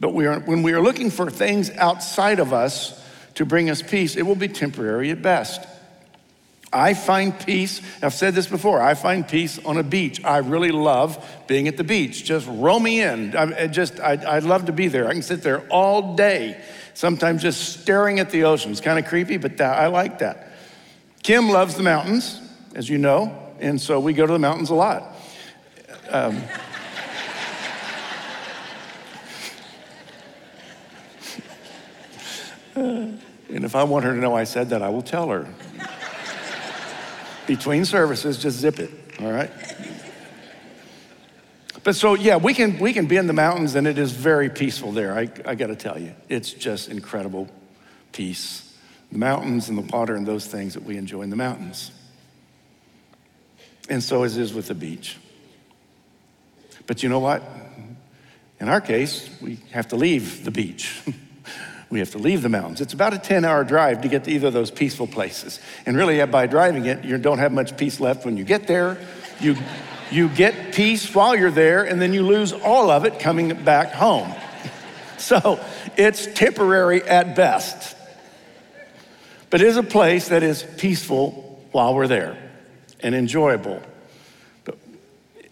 But 0.00 0.12
we 0.12 0.26
are, 0.26 0.40
when 0.40 0.62
we 0.62 0.72
are 0.72 0.82
looking 0.82 1.10
for 1.10 1.30
things 1.30 1.70
outside 1.70 2.38
of 2.38 2.52
us 2.52 3.02
to 3.34 3.46
bring 3.46 3.70
us 3.70 3.82
peace, 3.82 4.16
it 4.16 4.22
will 4.22 4.36
be 4.36 4.48
temporary 4.48 5.10
at 5.10 5.22
best. 5.22 5.66
I 6.72 6.94
find 6.94 7.38
peace, 7.38 7.80
I've 8.02 8.12
said 8.12 8.34
this 8.34 8.46
before, 8.46 8.82
I 8.82 8.94
find 8.94 9.26
peace 9.26 9.58
on 9.64 9.78
a 9.78 9.82
beach. 9.82 10.22
I 10.24 10.38
really 10.38 10.72
love 10.72 11.24
being 11.46 11.68
at 11.68 11.76
the 11.76 11.84
beach. 11.84 12.24
Just 12.24 12.46
roll 12.50 12.80
me 12.80 13.00
in. 13.00 13.34
I 13.34 13.68
just, 13.68 14.00
I, 14.00 14.14
I 14.14 14.38
love 14.40 14.66
to 14.66 14.72
be 14.72 14.88
there. 14.88 15.08
I 15.08 15.12
can 15.12 15.22
sit 15.22 15.42
there 15.42 15.66
all 15.68 16.16
day, 16.16 16.60
sometimes 16.92 17.40
just 17.40 17.80
staring 17.80 18.18
at 18.18 18.30
the 18.30 18.44
ocean. 18.44 18.72
It's 18.72 18.80
kind 18.80 18.98
of 18.98 19.06
creepy, 19.06 19.38
but 19.38 19.56
that, 19.58 19.78
I 19.78 19.86
like 19.86 20.18
that. 20.18 20.52
Kim 21.22 21.48
loves 21.48 21.76
the 21.76 21.82
mountains, 21.82 22.40
as 22.74 22.90
you 22.90 22.98
know, 22.98 23.34
and 23.58 23.80
so 23.80 23.98
we 23.98 24.12
go 24.12 24.26
to 24.26 24.32
the 24.32 24.38
mountains 24.38 24.70
a 24.70 24.74
lot. 24.74 25.14
Um, 26.10 26.42
and 32.76 33.64
if 33.64 33.74
I 33.74 33.84
want 33.84 34.04
her 34.04 34.12
to 34.12 34.18
know 34.18 34.34
I 34.34 34.44
said 34.44 34.70
that, 34.70 34.82
I 34.82 34.88
will 34.88 35.02
tell 35.02 35.30
her 35.30 35.48
between 37.46 37.84
services, 37.84 38.38
just 38.38 38.58
zip 38.58 38.78
it, 38.78 38.90
all 39.20 39.30
right? 39.30 39.50
But 41.84 41.94
so, 41.94 42.14
yeah, 42.14 42.36
we 42.36 42.52
can, 42.52 42.78
we 42.78 42.92
can 42.92 43.06
be 43.06 43.16
in 43.16 43.28
the 43.28 43.32
mountains 43.32 43.76
and 43.76 43.86
it 43.86 43.98
is 43.98 44.10
very 44.10 44.50
peaceful 44.50 44.90
there. 44.90 45.16
I, 45.16 45.30
I 45.44 45.54
got 45.54 45.68
to 45.68 45.76
tell 45.76 45.98
you, 45.98 46.14
it's 46.28 46.52
just 46.52 46.88
incredible 46.88 47.48
peace. 48.12 48.76
The 49.12 49.18
mountains 49.18 49.68
and 49.68 49.78
the 49.78 49.82
water 49.82 50.16
and 50.16 50.26
those 50.26 50.46
things 50.46 50.74
that 50.74 50.82
we 50.82 50.96
enjoy 50.96 51.22
in 51.22 51.30
the 51.30 51.36
mountains. 51.36 51.92
And 53.88 54.02
so 54.02 54.24
it 54.24 54.36
is 54.36 54.52
with 54.52 54.66
the 54.66 54.74
beach. 54.74 55.16
But 56.88 57.04
you 57.04 57.08
know 57.08 57.20
what? 57.20 57.42
In 58.58 58.68
our 58.68 58.80
case, 58.80 59.30
we 59.40 59.58
have 59.70 59.88
to 59.88 59.96
leave 59.96 60.44
the 60.44 60.50
beach. 60.50 61.00
we 61.88 62.00
have 62.00 62.10
to 62.10 62.18
leave 62.18 62.42
the 62.42 62.48
mountains. 62.48 62.80
It's 62.80 62.92
about 62.92 63.14
a 63.14 63.18
10 63.18 63.44
hour 63.44 63.62
drive 63.62 64.02
to 64.02 64.08
get 64.08 64.24
to 64.24 64.30
either 64.30 64.48
of 64.48 64.52
those 64.52 64.70
peaceful 64.70 65.06
places. 65.06 65.60
And 65.84 65.96
really, 65.96 66.20
uh, 66.20 66.26
by 66.26 66.46
driving 66.46 66.86
it, 66.86 67.04
you 67.04 67.16
don't 67.18 67.38
have 67.38 67.52
much 67.52 67.76
peace 67.76 68.00
left 68.00 68.24
when 68.24 68.36
you 68.36 68.44
get 68.44 68.66
there. 68.66 68.98
You, 69.40 69.56
you 70.10 70.28
get 70.28 70.74
peace 70.74 71.14
while 71.14 71.36
you're 71.36 71.50
there, 71.50 71.84
and 71.84 72.00
then 72.00 72.12
you 72.12 72.26
lose 72.26 72.52
all 72.52 72.90
of 72.90 73.04
it 73.04 73.20
coming 73.20 73.64
back 73.64 73.92
home. 73.92 74.32
So 75.18 75.58
it's 75.96 76.26
temporary 76.26 77.02
at 77.02 77.34
best. 77.34 77.96
But 79.48 79.62
it 79.62 79.66
is 79.66 79.78
a 79.78 79.82
place 79.82 80.28
that 80.28 80.42
is 80.42 80.62
peaceful 80.76 81.64
while 81.72 81.94
we're 81.94 82.06
there 82.06 82.36
and 83.00 83.14
enjoyable. 83.14 83.80
But 84.64 84.76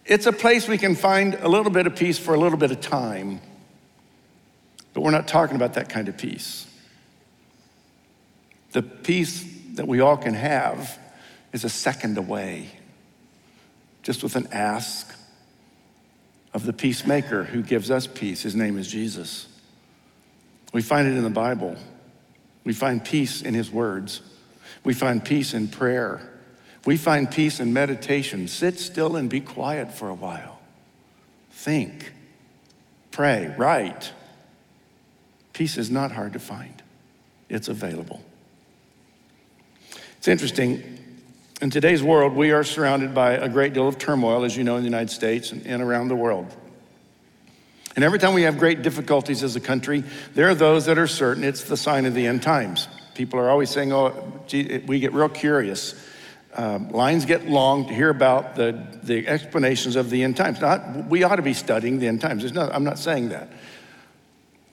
it's 0.04 0.26
a 0.26 0.32
place 0.32 0.68
we 0.68 0.76
can 0.76 0.94
find 0.94 1.34
a 1.34 1.48
little 1.48 1.72
bit 1.72 1.86
of 1.86 1.96
peace 1.96 2.18
for 2.18 2.34
a 2.34 2.38
little 2.38 2.58
bit 2.58 2.72
of 2.72 2.82
time. 2.82 3.40
But 4.94 5.02
we're 5.02 5.10
not 5.10 5.28
talking 5.28 5.56
about 5.56 5.74
that 5.74 5.88
kind 5.88 6.08
of 6.08 6.16
peace. 6.16 6.66
The 8.72 8.82
peace 8.82 9.44
that 9.74 9.86
we 9.86 10.00
all 10.00 10.16
can 10.16 10.34
have 10.34 10.98
is 11.52 11.64
a 11.64 11.68
second 11.68 12.16
away, 12.16 12.70
just 14.02 14.22
with 14.22 14.36
an 14.36 14.48
ask 14.52 15.14
of 16.52 16.64
the 16.64 16.72
peacemaker 16.72 17.44
who 17.44 17.62
gives 17.62 17.90
us 17.90 18.06
peace. 18.06 18.42
His 18.42 18.54
name 18.54 18.78
is 18.78 18.88
Jesus. 18.88 19.48
We 20.72 20.82
find 20.82 21.06
it 21.06 21.16
in 21.16 21.24
the 21.24 21.30
Bible. 21.30 21.76
We 22.64 22.72
find 22.72 23.04
peace 23.04 23.42
in 23.42 23.54
his 23.54 23.70
words. 23.70 24.22
We 24.84 24.94
find 24.94 25.24
peace 25.24 25.54
in 25.54 25.68
prayer. 25.68 26.30
We 26.84 26.96
find 26.96 27.30
peace 27.30 27.60
in 27.60 27.72
meditation. 27.72 28.46
Sit 28.48 28.78
still 28.78 29.16
and 29.16 29.28
be 29.28 29.40
quiet 29.40 29.92
for 29.92 30.08
a 30.08 30.14
while. 30.14 30.60
Think, 31.50 32.12
pray, 33.10 33.54
write. 33.56 34.12
Peace 35.54 35.78
is 35.78 35.88
not 35.90 36.10
hard 36.12 36.34
to 36.34 36.38
find, 36.38 36.82
it's 37.48 37.68
available. 37.68 38.20
It's 40.18 40.28
interesting. 40.28 40.82
In 41.62 41.70
today's 41.70 42.02
world, 42.02 42.34
we 42.34 42.50
are 42.50 42.64
surrounded 42.64 43.14
by 43.14 43.32
a 43.32 43.48
great 43.48 43.72
deal 43.72 43.86
of 43.86 43.96
turmoil, 43.96 44.44
as 44.44 44.56
you 44.56 44.64
know, 44.64 44.76
in 44.76 44.82
the 44.82 44.88
United 44.88 45.10
States 45.10 45.52
and, 45.52 45.80
around 45.80 46.08
the 46.08 46.16
world. 46.16 46.52
And 47.94 48.04
every 48.04 48.18
time 48.18 48.34
we 48.34 48.42
have 48.42 48.58
great 48.58 48.82
difficulties 48.82 49.44
as 49.44 49.54
a 49.54 49.60
country, 49.60 50.02
there 50.34 50.48
are 50.48 50.54
those 50.54 50.86
that 50.86 50.98
are 50.98 51.06
certain 51.06 51.44
it's 51.44 51.62
the 51.64 51.76
sign 51.76 52.06
of 52.06 52.14
the 52.14 52.26
end 52.26 52.42
times. 52.42 52.88
People 53.14 53.38
are 53.38 53.48
always 53.48 53.70
saying, 53.70 53.92
oh, 53.92 54.42
gee, 54.48 54.78
we 54.86 54.98
get 54.98 55.12
real 55.12 55.28
curious. 55.28 55.94
Um, 56.54 56.90
lines 56.90 57.24
get 57.24 57.48
long 57.48 57.86
to 57.86 57.94
hear 57.94 58.10
about 58.10 58.56
the, 58.56 58.84
the 59.04 59.28
explanations 59.28 59.94
of 59.94 60.10
the 60.10 60.24
end 60.24 60.36
times. 60.36 60.60
Not, 60.60 61.08
we 61.08 61.22
ought 61.22 61.36
to 61.36 61.42
be 61.42 61.54
studying 61.54 62.00
the 62.00 62.08
end 62.08 62.20
times. 62.20 62.44
I'm 62.56 62.84
not 62.84 62.98
saying 62.98 63.28
that 63.28 63.48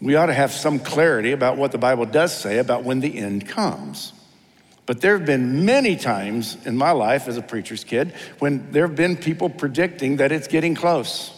we 0.01 0.15
ought 0.15 0.25
to 0.25 0.33
have 0.33 0.51
some 0.51 0.79
clarity 0.79 1.31
about 1.31 1.57
what 1.57 1.71
the 1.71 1.77
Bible 1.77 2.05
does 2.05 2.35
say 2.35 2.57
about 2.57 2.83
when 2.83 2.99
the 2.99 3.17
end 3.17 3.47
comes. 3.47 4.13
But 4.87 4.99
there 4.99 5.15
have 5.17 5.27
been 5.27 5.63
many 5.63 5.95
times 5.95 6.57
in 6.65 6.75
my 6.75 6.91
life 6.91 7.27
as 7.27 7.37
a 7.37 7.41
preacher's 7.41 7.83
kid 7.83 8.13
when 8.39 8.71
there 8.71 8.87
have 8.87 8.95
been 8.95 9.15
people 9.15 9.49
predicting 9.49 10.17
that 10.17 10.31
it's 10.31 10.47
getting 10.47 10.73
close. 10.73 11.31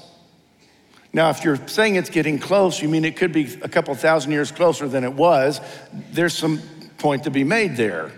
Now, 1.12 1.30
if 1.30 1.44
you're 1.44 1.68
saying 1.68 1.96
it's 1.96 2.10
getting 2.10 2.40
close, 2.40 2.82
you 2.82 2.90
mean 2.90 3.06
it 3.06 3.18
could 3.18 3.34
be 3.34 3.54
a 3.62 3.70
couple 3.70 3.94
thousand 3.94 4.32
years 4.32 4.52
closer 4.52 4.88
than 4.88 5.04
it 5.04 5.14
was. 5.14 5.62
There's 6.12 6.36
some 6.36 6.60
point 6.98 7.26
to 7.26 7.30
be 7.30 7.44
made 7.44 7.76
there. 7.76 8.12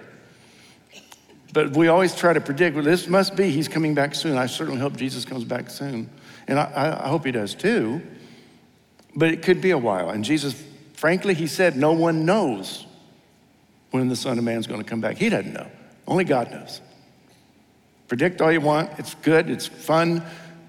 But 1.51 1.75
we 1.75 1.87
always 1.87 2.15
try 2.15 2.31
to 2.31 2.39
predict, 2.39 2.75
well, 2.75 2.85
this 2.85 3.07
must 3.07 3.35
be, 3.35 3.49
he's 3.49 3.67
coming 3.67 3.95
back 3.95 4.13
soon. 4.15 4.37
I 4.37 4.45
certainly 4.45 4.79
hope 4.79 4.95
Jesus 4.95 5.25
comes 5.25 5.43
back 5.43 5.69
soon. 5.69 6.09
And 6.47 6.59
I, 6.59 7.01
I 7.03 7.07
hope 7.09 7.25
he 7.25 7.31
does 7.31 7.55
too. 7.55 8.01
But 9.15 9.29
it 9.29 9.41
could 9.41 9.61
be 9.61 9.71
a 9.71 9.77
while. 9.77 10.09
And 10.09 10.23
Jesus, 10.23 10.61
frankly, 10.93 11.33
he 11.33 11.47
said, 11.47 11.77
No 11.77 11.93
one 11.93 12.25
knows 12.25 12.85
when 13.91 14.09
the 14.09 14.15
Son 14.15 14.37
of 14.37 14.43
Man's 14.43 14.67
going 14.67 14.81
to 14.81 14.89
come 14.89 15.01
back. 15.01 15.17
He 15.17 15.29
doesn't 15.29 15.53
know. 15.53 15.69
Only 16.07 16.25
God 16.25 16.51
knows. 16.51 16.81
Predict 18.07 18.41
all 18.41 18.51
you 18.51 18.61
want. 18.61 18.91
It's 18.99 19.15
good. 19.15 19.49
It's 19.49 19.67
fun. 19.67 20.23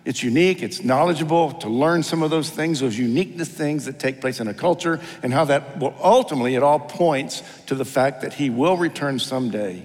It's 0.04 0.22
unique. 0.22 0.62
It's 0.62 0.84
knowledgeable 0.84 1.52
to 1.54 1.68
learn 1.68 2.02
some 2.02 2.22
of 2.22 2.30
those 2.30 2.48
things, 2.48 2.80
those 2.80 2.96
uniqueness 2.96 3.48
things 3.48 3.86
that 3.86 3.98
take 3.98 4.20
place 4.20 4.40
in 4.40 4.46
a 4.46 4.54
culture, 4.54 5.00
and 5.22 5.32
how 5.32 5.46
that 5.46 5.78
will 5.78 5.94
ultimately, 6.00 6.54
it 6.54 6.62
all 6.62 6.78
points 6.78 7.42
to 7.66 7.74
the 7.74 7.84
fact 7.84 8.22
that 8.22 8.32
He 8.32 8.48
will 8.48 8.76
return 8.76 9.18
someday 9.18 9.84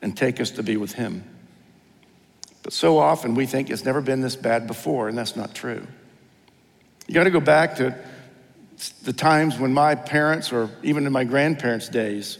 and 0.00 0.16
take 0.16 0.40
us 0.40 0.52
to 0.52 0.62
be 0.62 0.76
with 0.76 0.92
Him. 0.92 1.24
But 2.62 2.72
so 2.72 2.98
often 2.98 3.34
we 3.34 3.46
think 3.46 3.68
it's 3.68 3.84
never 3.84 4.00
been 4.00 4.20
this 4.20 4.36
bad 4.36 4.66
before, 4.66 5.08
and 5.08 5.18
that's 5.18 5.34
not 5.34 5.54
true. 5.54 5.86
You 7.10 7.14
got 7.14 7.24
to 7.24 7.30
go 7.30 7.40
back 7.40 7.74
to 7.78 7.92
the 9.02 9.12
times 9.12 9.58
when 9.58 9.74
my 9.74 9.96
parents, 9.96 10.52
or 10.52 10.70
even 10.84 11.06
in 11.08 11.12
my 11.12 11.24
grandparents' 11.24 11.88
days, 11.88 12.38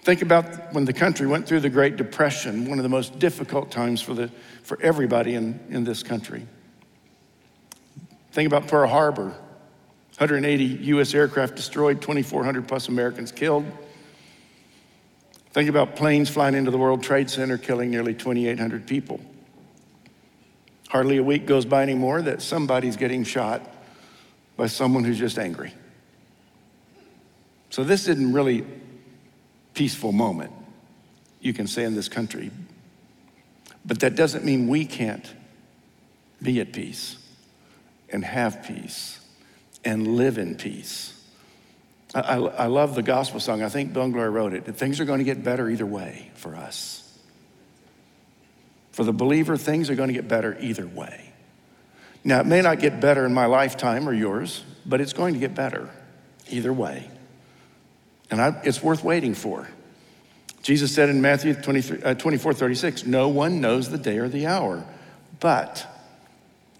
think 0.00 0.22
about 0.22 0.74
when 0.74 0.84
the 0.84 0.92
country 0.92 1.28
went 1.28 1.46
through 1.46 1.60
the 1.60 1.70
Great 1.70 1.94
Depression, 1.94 2.68
one 2.68 2.80
of 2.80 2.82
the 2.82 2.88
most 2.88 3.20
difficult 3.20 3.70
times 3.70 4.02
for, 4.02 4.12
the, 4.12 4.26
for 4.64 4.76
everybody 4.82 5.34
in, 5.34 5.60
in 5.68 5.84
this 5.84 6.02
country. 6.02 6.48
Think 8.32 8.48
about 8.48 8.66
Pearl 8.66 8.88
Harbor 8.88 9.36
180 10.18 10.64
U.S. 10.64 11.14
aircraft 11.14 11.54
destroyed, 11.54 12.02
2,400 12.02 12.66
plus 12.66 12.88
Americans 12.88 13.30
killed. 13.30 13.64
Think 15.52 15.70
about 15.70 15.94
planes 15.94 16.28
flying 16.28 16.56
into 16.56 16.72
the 16.72 16.78
World 16.78 17.04
Trade 17.04 17.30
Center, 17.30 17.56
killing 17.56 17.88
nearly 17.88 18.14
2,800 18.14 18.88
people. 18.88 19.20
Hardly 20.90 21.18
a 21.18 21.22
week 21.22 21.46
goes 21.46 21.64
by 21.64 21.84
anymore 21.84 22.20
that 22.22 22.42
somebody's 22.42 22.96
getting 22.96 23.22
shot 23.22 23.62
by 24.56 24.66
someone 24.66 25.04
who's 25.04 25.20
just 25.20 25.38
angry. 25.38 25.72
So 27.70 27.84
this 27.84 28.08
isn't 28.08 28.32
really 28.32 28.66
peaceful 29.72 30.10
moment, 30.10 30.50
you 31.40 31.52
can 31.52 31.68
say 31.68 31.84
in 31.84 31.94
this 31.94 32.08
country. 32.08 32.50
But 33.84 34.00
that 34.00 34.16
doesn't 34.16 34.44
mean 34.44 34.66
we 34.66 34.84
can't 34.84 35.32
be 36.42 36.58
at 36.58 36.72
peace 36.72 37.16
and 38.08 38.24
have 38.24 38.64
peace 38.64 39.20
and 39.84 40.16
live 40.16 40.38
in 40.38 40.56
peace. 40.56 41.14
I, 42.16 42.20
I, 42.20 42.36
I 42.36 42.66
love 42.66 42.96
the 42.96 43.02
gospel 43.04 43.38
song. 43.38 43.62
I 43.62 43.68
think 43.68 43.92
Bill 43.92 44.10
wrote 44.10 44.54
it. 44.54 44.64
Things 44.76 44.98
are 44.98 45.04
going 45.04 45.20
to 45.20 45.24
get 45.24 45.44
better 45.44 45.70
either 45.70 45.86
way 45.86 46.32
for 46.34 46.56
us. 46.56 46.99
For 48.92 49.04
the 49.04 49.12
believer, 49.12 49.56
things 49.56 49.88
are 49.90 49.94
going 49.94 50.08
to 50.08 50.14
get 50.14 50.28
better 50.28 50.56
either 50.60 50.86
way. 50.86 51.32
Now, 52.24 52.40
it 52.40 52.46
may 52.46 52.60
not 52.60 52.80
get 52.80 53.00
better 53.00 53.24
in 53.24 53.32
my 53.32 53.46
lifetime 53.46 54.08
or 54.08 54.12
yours, 54.12 54.62
but 54.84 55.00
it's 55.00 55.12
going 55.12 55.34
to 55.34 55.40
get 55.40 55.54
better 55.54 55.90
either 56.50 56.72
way. 56.72 57.08
And 58.30 58.40
I, 58.40 58.60
it's 58.64 58.82
worth 58.82 59.02
waiting 59.02 59.34
for. 59.34 59.68
Jesus 60.62 60.94
said 60.94 61.08
in 61.08 61.22
Matthew 61.22 61.54
23, 61.54 62.02
uh, 62.02 62.14
24 62.14 62.52
36, 62.52 63.06
No 63.06 63.28
one 63.28 63.60
knows 63.60 63.88
the 63.88 63.98
day 63.98 64.18
or 64.18 64.28
the 64.28 64.46
hour, 64.46 64.84
but 65.40 65.86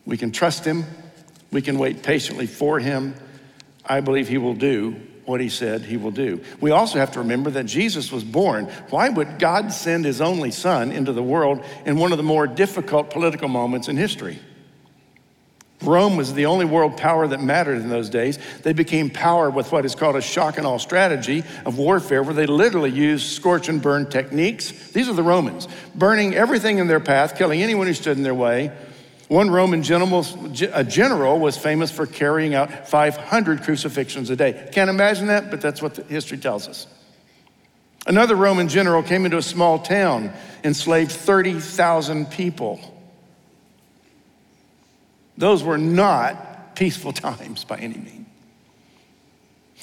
we 0.05 0.17
can 0.17 0.33
trust 0.33 0.65
him, 0.65 0.85
we 1.51 1.63
can 1.63 1.79
wait 1.79 2.03
patiently 2.03 2.47
for 2.47 2.79
him. 2.79 3.15
I 3.85 4.01
believe 4.01 4.29
he 4.29 4.39
will 4.39 4.55
do 4.55 5.01
what 5.31 5.41
he 5.41 5.49
said 5.49 5.83
he 5.83 5.97
will 5.97 6.11
do. 6.11 6.43
We 6.61 6.73
also 6.73 6.99
have 6.99 7.13
to 7.13 7.21
remember 7.21 7.51
that 7.53 7.65
Jesus 7.65 8.13
was 8.13 8.25
born. 8.25 8.67
Why 8.91 9.09
would 9.09 9.39
God 9.39 9.73
send 9.73 10.05
his 10.05 10.21
only 10.21 10.51
son 10.51 10.93
into 10.93 11.13
the 11.13 11.23
world 11.23 11.65
in 11.87 11.97
one 11.97 12.13
of 12.13 12.19
the 12.19 12.25
more 12.25 12.47
difficult 12.47 13.11
political 13.11 13.49
moments 13.49 13.89
in 13.89 13.97
history? 13.97 14.41
Rome 15.83 16.17
was 16.17 16.35
the 16.35 16.45
only 16.47 16.67
world 16.67 16.99
power 16.99 17.27
that 17.27 17.41
mattered 17.41 17.77
in 17.77 17.89
those 17.89 18.11
days. 18.11 18.39
They 18.63 18.75
became 18.75 19.09
power 19.09 19.49
with 19.49 19.73
what 19.73 19.87
is 19.87 19.95
called 19.95 20.17
a 20.17 20.21
shock 20.21 20.59
and 20.59 20.67
awe 20.67 20.77
strategy 20.77 21.43
of 21.65 21.79
warfare, 21.79 22.23
where 22.23 22.35
they 22.35 22.47
literally 22.47 22.91
used 22.91 23.29
scorch 23.33 23.71
and 23.71 23.81
burn 23.81 24.11
techniques. 24.11 24.73
These 24.91 25.09
are 25.09 25.15
the 25.15 25.23
Romans, 25.23 25.69
burning 25.95 26.35
everything 26.35 26.79
in 26.79 26.87
their 26.87 27.01
path, 27.01 27.39
killing 27.39 27.63
anyone 27.63 27.87
who 27.87 27.95
stood 27.95 28.19
in 28.19 28.23
their 28.23 28.35
way. 28.35 28.73
One 29.31 29.49
Roman 29.49 29.85
general, 29.85 30.25
general 30.53 31.39
was 31.39 31.57
famous 31.57 31.93
for 31.93 32.05
carrying 32.05 32.53
out 32.53 32.89
500 32.89 33.63
crucifixions 33.63 34.29
a 34.29 34.35
day. 34.35 34.69
Can't 34.73 34.91
imagine 34.91 35.29
that, 35.29 35.53
but 35.53 35.61
that's 35.61 35.81
what 35.81 35.99
history 36.09 36.37
tells 36.37 36.67
us. 36.67 36.89
Another 38.09 38.35
Roman 38.35 38.67
general 38.67 39.05
came 39.05 39.25
into 39.25 39.37
a 39.37 39.43
small 39.43 39.79
town, 39.79 40.33
enslaved 40.65 41.13
30,000 41.13 42.29
people. 42.29 42.81
Those 45.39 45.63
were 45.63 45.79
not 45.79 46.75
peaceful 46.75 47.13
times 47.13 47.63
by 47.63 47.77
any 47.77 47.99
means. 47.99 48.27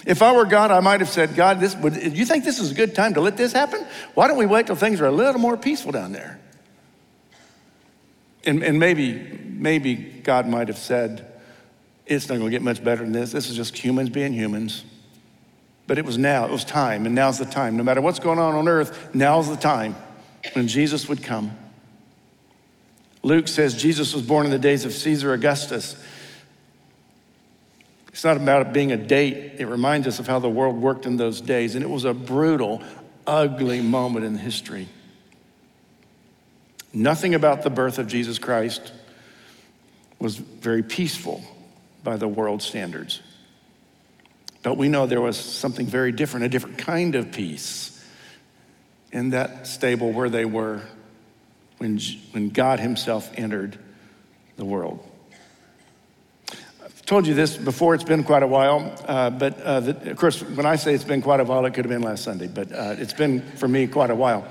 If 0.05 0.21
I 0.21 0.33
were 0.33 0.43
God, 0.43 0.71
I 0.71 0.81
might 0.81 0.99
have 0.99 1.09
said, 1.09 1.35
God, 1.35 1.61
this, 1.61 1.73
would, 1.77 1.95
you 1.95 2.25
think 2.25 2.43
this 2.43 2.59
is 2.59 2.71
a 2.71 2.75
good 2.75 2.93
time 2.95 3.13
to 3.13 3.21
let 3.21 3.37
this 3.37 3.53
happen? 3.53 3.87
Why 4.13 4.27
don't 4.27 4.37
we 4.37 4.45
wait 4.45 4.67
till 4.67 4.75
things 4.75 4.99
are 4.99 5.05
a 5.05 5.11
little 5.11 5.39
more 5.39 5.55
peaceful 5.55 5.93
down 5.93 6.11
there? 6.11 6.37
And, 8.45 8.63
and 8.63 8.79
maybe, 8.79 9.13
maybe 9.45 9.95
God 9.95 10.47
might 10.47 10.67
have 10.67 10.77
said, 10.77 11.25
it's 12.05 12.29
not 12.29 12.35
going 12.35 12.47
to 12.47 12.51
get 12.51 12.61
much 12.61 12.83
better 12.83 13.03
than 13.03 13.11
this. 13.11 13.31
This 13.31 13.49
is 13.49 13.55
just 13.55 13.77
humans 13.77 14.09
being 14.09 14.33
humans. 14.33 14.85
But 15.87 15.97
it 15.97 16.05
was 16.05 16.17
now, 16.17 16.45
it 16.45 16.51
was 16.51 16.65
time, 16.65 17.05
and 17.05 17.15
now's 17.15 17.37
the 17.37 17.45
time. 17.45 17.77
No 17.77 17.83
matter 17.83 18.01
what's 18.01 18.19
going 18.19 18.39
on 18.39 18.55
on 18.55 18.67
earth, 18.67 19.13
now's 19.13 19.49
the 19.49 19.55
time 19.55 19.95
when 20.53 20.67
Jesus 20.67 21.07
would 21.07 21.23
come. 21.23 21.57
Luke 23.23 23.47
says 23.47 23.81
Jesus 23.81 24.13
was 24.13 24.23
born 24.23 24.45
in 24.45 24.51
the 24.51 24.59
days 24.59 24.85
of 24.85 24.93
Caesar 24.93 25.33
Augustus. 25.33 26.01
It's 28.09 28.23
not 28.23 28.37
about 28.37 28.67
it 28.67 28.73
being 28.73 28.91
a 28.91 28.97
date, 28.97 29.59
it 29.59 29.65
reminds 29.65 30.07
us 30.07 30.19
of 30.19 30.27
how 30.27 30.39
the 30.39 30.49
world 30.49 30.75
worked 30.75 31.05
in 31.05 31.17
those 31.17 31.41
days. 31.41 31.75
And 31.75 31.83
it 31.83 31.89
was 31.89 32.05
a 32.05 32.13
brutal, 32.13 32.81
ugly 33.25 33.81
moment 33.81 34.25
in 34.25 34.37
history. 34.37 34.87
Nothing 36.97 37.35
about 37.35 37.61
the 37.61 37.69
birth 37.69 37.99
of 37.99 38.07
Jesus 38.07 38.39
Christ 38.39 38.91
was 40.17 40.35
very 40.35 40.81
peaceful 40.81 41.43
by 42.03 42.17
the 42.17 42.27
world 42.27 42.63
standards. 42.63 43.21
But 44.63 44.77
we 44.77 44.89
know 44.89 45.05
there 45.05 45.21
was 45.21 45.37
something 45.37 45.85
very 45.85 46.11
different, 46.11 46.47
a 46.47 46.49
different 46.49 46.79
kind 46.79 47.13
of 47.13 47.31
peace 47.31 48.03
in 49.11 49.29
that 49.29 49.67
stable 49.67 50.11
where 50.11 50.27
they 50.27 50.43
were 50.43 50.81
when, 51.77 51.99
when 52.31 52.49
God 52.49 52.79
Himself 52.79 53.29
entered 53.35 53.77
the 54.55 54.65
world. 54.65 55.07
I've 56.83 57.05
told 57.05 57.27
you 57.27 57.35
this 57.35 57.55
before, 57.57 57.93
it's 57.93 58.03
been 58.03 58.23
quite 58.23 58.41
a 58.41 58.47
while, 58.47 58.95
uh, 59.05 59.29
but 59.29 59.61
uh, 59.61 59.79
the, 59.81 60.11
of 60.11 60.17
course, 60.17 60.41
when 60.41 60.65
I 60.65 60.77
say 60.77 60.95
it's 60.95 61.03
been 61.03 61.21
quite 61.21 61.41
a 61.41 61.43
while, 61.43 61.63
it 61.67 61.75
could 61.75 61.85
have 61.85 61.91
been 61.91 62.01
last 62.01 62.23
Sunday, 62.23 62.47
but 62.47 62.71
uh, 62.71 62.95
it's 62.97 63.13
been 63.13 63.43
for 63.57 63.67
me 63.67 63.85
quite 63.85 64.09
a 64.09 64.15
while. 64.15 64.47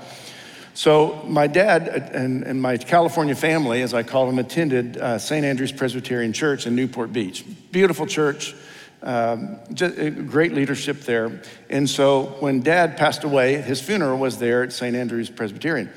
So, 0.77 1.23
my 1.25 1.47
dad 1.47 1.87
and, 1.87 2.43
and 2.43 2.61
my 2.61 2.77
California 2.77 3.33
family, 3.33 3.81
as 3.81 3.95
I 3.95 4.03
call 4.03 4.27
them, 4.27 4.37
attended 4.37 4.95
uh, 4.95 5.17
St. 5.17 5.43
Andrew's 5.43 5.71
Presbyterian 5.71 6.33
Church 6.33 6.67
in 6.67 6.75
Newport 6.75 7.11
Beach. 7.11 7.43
Beautiful 7.71 8.05
church, 8.05 8.53
um, 9.01 9.57
just, 9.73 9.95
great 10.27 10.53
leadership 10.53 10.99
there. 10.99 11.41
And 11.71 11.89
so, 11.89 12.25
when 12.41 12.61
dad 12.61 12.95
passed 12.95 13.23
away, 13.23 13.59
his 13.59 13.81
funeral 13.81 14.19
was 14.19 14.37
there 14.37 14.61
at 14.61 14.71
St. 14.71 14.95
Andrew's 14.95 15.31
Presbyterian. 15.31 15.91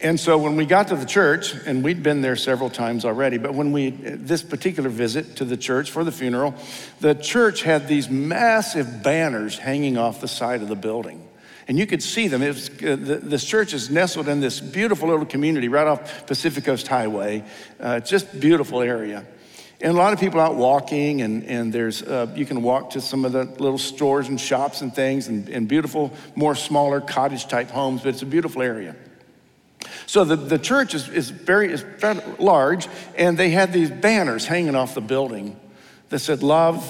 And 0.00 0.18
so 0.18 0.38
when 0.38 0.56
we 0.56 0.64
got 0.64 0.88
to 0.88 0.96
the 0.96 1.04
church, 1.04 1.52
and 1.66 1.84
we'd 1.84 2.02
been 2.02 2.22
there 2.22 2.36
several 2.36 2.70
times 2.70 3.04
already, 3.04 3.36
but 3.36 3.52
when 3.52 3.72
we, 3.72 3.90
this 3.90 4.42
particular 4.42 4.88
visit 4.88 5.36
to 5.36 5.44
the 5.44 5.56
church 5.58 5.90
for 5.90 6.02
the 6.02 6.12
funeral, 6.12 6.54
the 7.00 7.14
church 7.14 7.62
had 7.62 7.88
these 7.88 8.08
massive 8.08 9.02
banners 9.02 9.58
hanging 9.58 9.98
off 9.98 10.22
the 10.22 10.28
side 10.28 10.62
of 10.62 10.68
the 10.68 10.76
building. 10.76 11.27
And 11.68 11.78
you 11.78 11.86
could 11.86 12.02
see 12.02 12.28
them. 12.28 12.40
Was, 12.40 12.70
uh, 12.70 12.96
the, 12.96 13.20
this 13.22 13.44
church 13.44 13.74
is 13.74 13.90
nestled 13.90 14.26
in 14.26 14.40
this 14.40 14.58
beautiful 14.58 15.08
little 15.08 15.26
community 15.26 15.68
right 15.68 15.86
off 15.86 16.26
Pacific 16.26 16.64
Coast 16.64 16.88
Highway. 16.88 17.44
Uh, 17.78 18.00
just 18.00 18.40
beautiful 18.40 18.80
area. 18.80 19.26
And 19.80 19.92
a 19.92 19.96
lot 19.96 20.12
of 20.12 20.18
people 20.18 20.40
out 20.40 20.56
walking, 20.56 21.20
and, 21.20 21.44
and 21.44 21.72
there's, 21.72 22.02
uh, 22.02 22.32
you 22.34 22.44
can 22.46 22.62
walk 22.62 22.90
to 22.90 23.00
some 23.00 23.24
of 23.24 23.32
the 23.32 23.44
little 23.44 23.78
stores 23.78 24.28
and 24.28 24.40
shops 24.40 24.80
and 24.80 24.92
things, 24.92 25.28
and, 25.28 25.48
and 25.48 25.68
beautiful, 25.68 26.12
more 26.34 26.56
smaller 26.56 27.00
cottage 27.00 27.46
type 27.46 27.70
homes, 27.70 28.02
but 28.02 28.08
it's 28.08 28.22
a 28.22 28.26
beautiful 28.26 28.62
area. 28.62 28.96
So 30.06 30.24
the, 30.24 30.34
the 30.34 30.58
church 30.58 30.94
is, 30.94 31.08
is 31.10 31.30
very 31.30 31.72
is 31.72 31.84
large, 32.38 32.88
and 33.14 33.38
they 33.38 33.50
had 33.50 33.72
these 33.72 33.90
banners 33.90 34.46
hanging 34.46 34.74
off 34.74 34.94
the 34.94 35.00
building 35.00 35.60
that 36.08 36.18
said 36.20 36.42
love, 36.42 36.84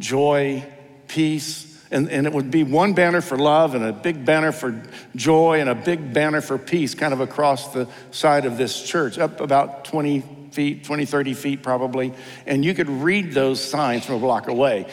joy, 0.00 0.66
peace. 1.06 1.73
And, 1.90 2.10
and 2.10 2.26
it 2.26 2.32
would 2.32 2.50
be 2.50 2.64
one 2.64 2.94
banner 2.94 3.20
for 3.20 3.36
love 3.36 3.74
and 3.74 3.84
a 3.84 3.92
big 3.92 4.24
banner 4.24 4.52
for 4.52 4.82
joy 5.14 5.60
and 5.60 5.68
a 5.68 5.74
big 5.74 6.12
banner 6.12 6.40
for 6.40 6.58
peace 6.58 6.94
kind 6.94 7.12
of 7.12 7.20
across 7.20 7.72
the 7.72 7.88
side 8.10 8.46
of 8.46 8.56
this 8.56 8.82
church, 8.82 9.18
up 9.18 9.40
about 9.40 9.84
20 9.84 10.22
feet, 10.50 10.84
20, 10.84 11.04
30 11.04 11.34
feet 11.34 11.62
probably. 11.62 12.12
And 12.46 12.64
you 12.64 12.74
could 12.74 12.88
read 12.88 13.32
those 13.32 13.62
signs 13.62 14.06
from 14.06 14.16
a 14.16 14.18
block 14.18 14.48
away 14.48 14.86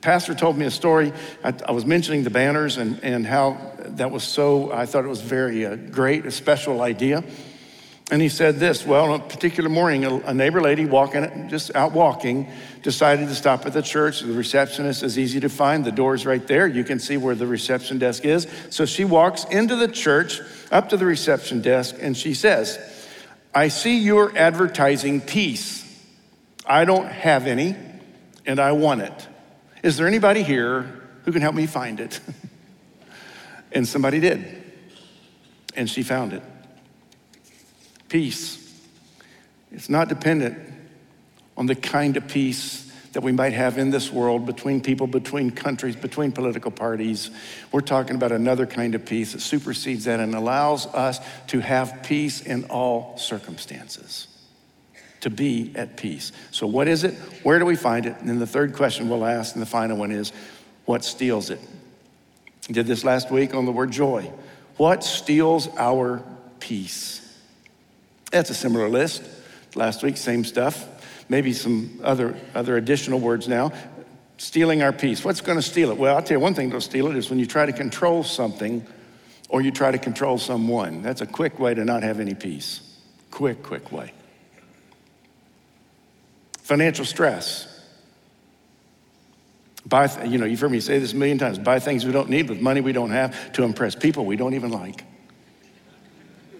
pastor 0.00 0.34
told 0.34 0.56
me 0.56 0.66
a 0.66 0.70
story. 0.70 1.12
I, 1.44 1.54
I, 1.66 1.72
was 1.72 1.86
mentioning 1.86 2.24
the 2.24 2.30
banners 2.30 2.76
and, 2.76 3.02
and 3.02 3.26
how 3.26 3.72
that 3.78 4.10
was 4.10 4.24
so, 4.24 4.72
I 4.72 4.86
thought 4.86 5.04
it 5.04 5.08
was 5.08 5.20
very 5.20 5.66
uh, 5.66 5.76
great, 5.76 6.26
a 6.26 6.30
special 6.30 6.82
idea. 6.82 7.22
And 8.10 8.22
he 8.22 8.28
said 8.28 8.58
this 8.58 8.86
Well, 8.86 9.12
on 9.12 9.20
a 9.20 9.22
particular 9.22 9.68
morning, 9.68 10.04
a, 10.04 10.32
neighbor 10.32 10.60
lady 10.60 10.86
walking, 10.86 11.48
just 11.48 11.74
out 11.74 11.92
walking, 11.92 12.48
decided 12.82 13.28
to 13.28 13.34
stop 13.34 13.66
at 13.66 13.72
the 13.72 13.82
church. 13.82 14.20
The 14.20 14.32
receptionist 14.32 15.02
is 15.02 15.18
easy 15.18 15.40
to 15.40 15.48
find. 15.48 15.84
The 15.84 15.92
door's 15.92 16.24
right 16.24 16.46
there. 16.46 16.66
You 16.66 16.84
can 16.84 16.98
see 16.98 17.16
where 17.16 17.34
the 17.34 17.46
reception 17.46 17.98
desk 17.98 18.24
is. 18.24 18.46
So 18.70 18.86
she 18.86 19.04
walks 19.04 19.44
into 19.44 19.76
the 19.76 19.88
church, 19.88 20.40
up 20.70 20.88
to 20.90 20.96
the 20.96 21.04
reception 21.04 21.60
desk, 21.60 21.96
and 22.00 22.16
she 22.16 22.34
says, 22.34 22.78
I 23.54 23.68
see 23.68 23.98
you're 23.98 24.36
advertising 24.36 25.20
peace. 25.20 25.84
I 26.64 26.84
don't 26.84 27.08
have 27.08 27.46
any, 27.46 27.76
and 28.46 28.60
I 28.60 28.72
want 28.72 29.02
it. 29.02 29.28
Is 29.82 29.96
there 29.96 30.06
anybody 30.06 30.42
here 30.42 30.82
who 31.24 31.32
can 31.32 31.42
help 31.42 31.54
me 31.54 31.66
find 31.66 32.00
it? 32.00 32.20
and 33.72 33.86
somebody 33.86 34.20
did. 34.20 34.64
And 35.76 35.88
she 35.88 36.02
found 36.02 36.32
it. 36.32 36.42
Peace. 38.08 38.64
It's 39.70 39.88
not 39.88 40.08
dependent 40.08 40.58
on 41.56 41.66
the 41.66 41.74
kind 41.74 42.16
of 42.16 42.26
peace 42.28 42.90
that 43.12 43.22
we 43.22 43.32
might 43.32 43.52
have 43.52 43.78
in 43.78 43.90
this 43.90 44.12
world 44.12 44.46
between 44.46 44.80
people, 44.80 45.06
between 45.06 45.50
countries, 45.50 45.96
between 45.96 46.30
political 46.30 46.70
parties. 46.70 47.30
We're 47.72 47.80
talking 47.80 48.16
about 48.16 48.32
another 48.32 48.66
kind 48.66 48.94
of 48.94 49.04
peace 49.04 49.32
that 49.32 49.40
supersedes 49.40 50.04
that 50.04 50.20
and 50.20 50.34
allows 50.34 50.86
us 50.86 51.20
to 51.48 51.60
have 51.60 52.02
peace 52.02 52.40
in 52.40 52.64
all 52.64 53.16
circumstances 53.18 54.28
to 55.20 55.30
be 55.30 55.72
at 55.74 55.96
peace. 55.96 56.32
So, 56.50 56.66
what 56.66 56.86
is 56.86 57.04
it? 57.04 57.14
Where 57.42 57.58
do 57.58 57.64
we 57.64 57.76
find 57.76 58.06
it? 58.06 58.16
And 58.20 58.28
then 58.28 58.38
the 58.38 58.46
third 58.46 58.74
question 58.74 59.08
we'll 59.08 59.24
ask, 59.24 59.54
and 59.54 59.62
the 59.62 59.66
final 59.66 59.96
one 59.96 60.12
is 60.12 60.32
what 60.84 61.04
steals 61.04 61.50
it? 61.50 61.60
Did 62.70 62.86
this 62.86 63.04
last 63.04 63.30
week 63.30 63.54
on 63.54 63.64
the 63.64 63.72
word 63.72 63.90
joy. 63.90 64.30
What 64.76 65.02
steals 65.02 65.68
our 65.76 66.22
peace? 66.60 67.27
That's 68.30 68.50
a 68.50 68.54
similar 68.54 68.88
list 68.88 69.22
last 69.74 70.02
week, 70.02 70.16
same 70.16 70.44
stuff. 70.44 70.86
Maybe 71.28 71.52
some 71.52 72.00
other, 72.02 72.36
other 72.54 72.76
additional 72.76 73.20
words 73.20 73.48
now. 73.48 73.72
Stealing 74.38 74.82
our 74.82 74.92
peace. 74.92 75.24
What's 75.24 75.40
going 75.40 75.58
to 75.58 75.62
steal 75.62 75.90
it? 75.90 75.96
Well, 75.96 76.16
I'll 76.16 76.22
tell 76.22 76.36
you 76.36 76.40
one 76.40 76.54
thing 76.54 76.68
that'll 76.68 76.80
steal 76.80 77.08
it 77.08 77.16
is 77.16 77.28
when 77.28 77.38
you 77.38 77.46
try 77.46 77.66
to 77.66 77.72
control 77.72 78.22
something 78.22 78.86
or 79.48 79.60
you 79.60 79.70
try 79.70 79.90
to 79.90 79.98
control 79.98 80.38
someone. 80.38 81.02
That's 81.02 81.20
a 81.20 81.26
quick 81.26 81.58
way 81.58 81.74
to 81.74 81.84
not 81.84 82.02
have 82.02 82.20
any 82.20 82.34
peace. 82.34 82.98
Quick, 83.30 83.62
quick 83.62 83.90
way. 83.90 84.12
Financial 86.58 87.04
stress. 87.04 87.66
Buy, 89.86 90.24
you 90.24 90.38
know, 90.38 90.44
you've 90.44 90.60
heard 90.60 90.70
me 90.70 90.80
say 90.80 90.98
this 90.98 91.14
a 91.14 91.16
million 91.16 91.38
times 91.38 91.58
buy 91.58 91.78
things 91.78 92.04
we 92.04 92.12
don't 92.12 92.28
need 92.28 92.48
with 92.48 92.60
money 92.60 92.82
we 92.82 92.92
don't 92.92 93.10
have 93.10 93.52
to 93.52 93.62
impress 93.62 93.94
people 93.94 94.26
we 94.26 94.36
don't 94.36 94.54
even 94.54 94.70
like. 94.70 95.02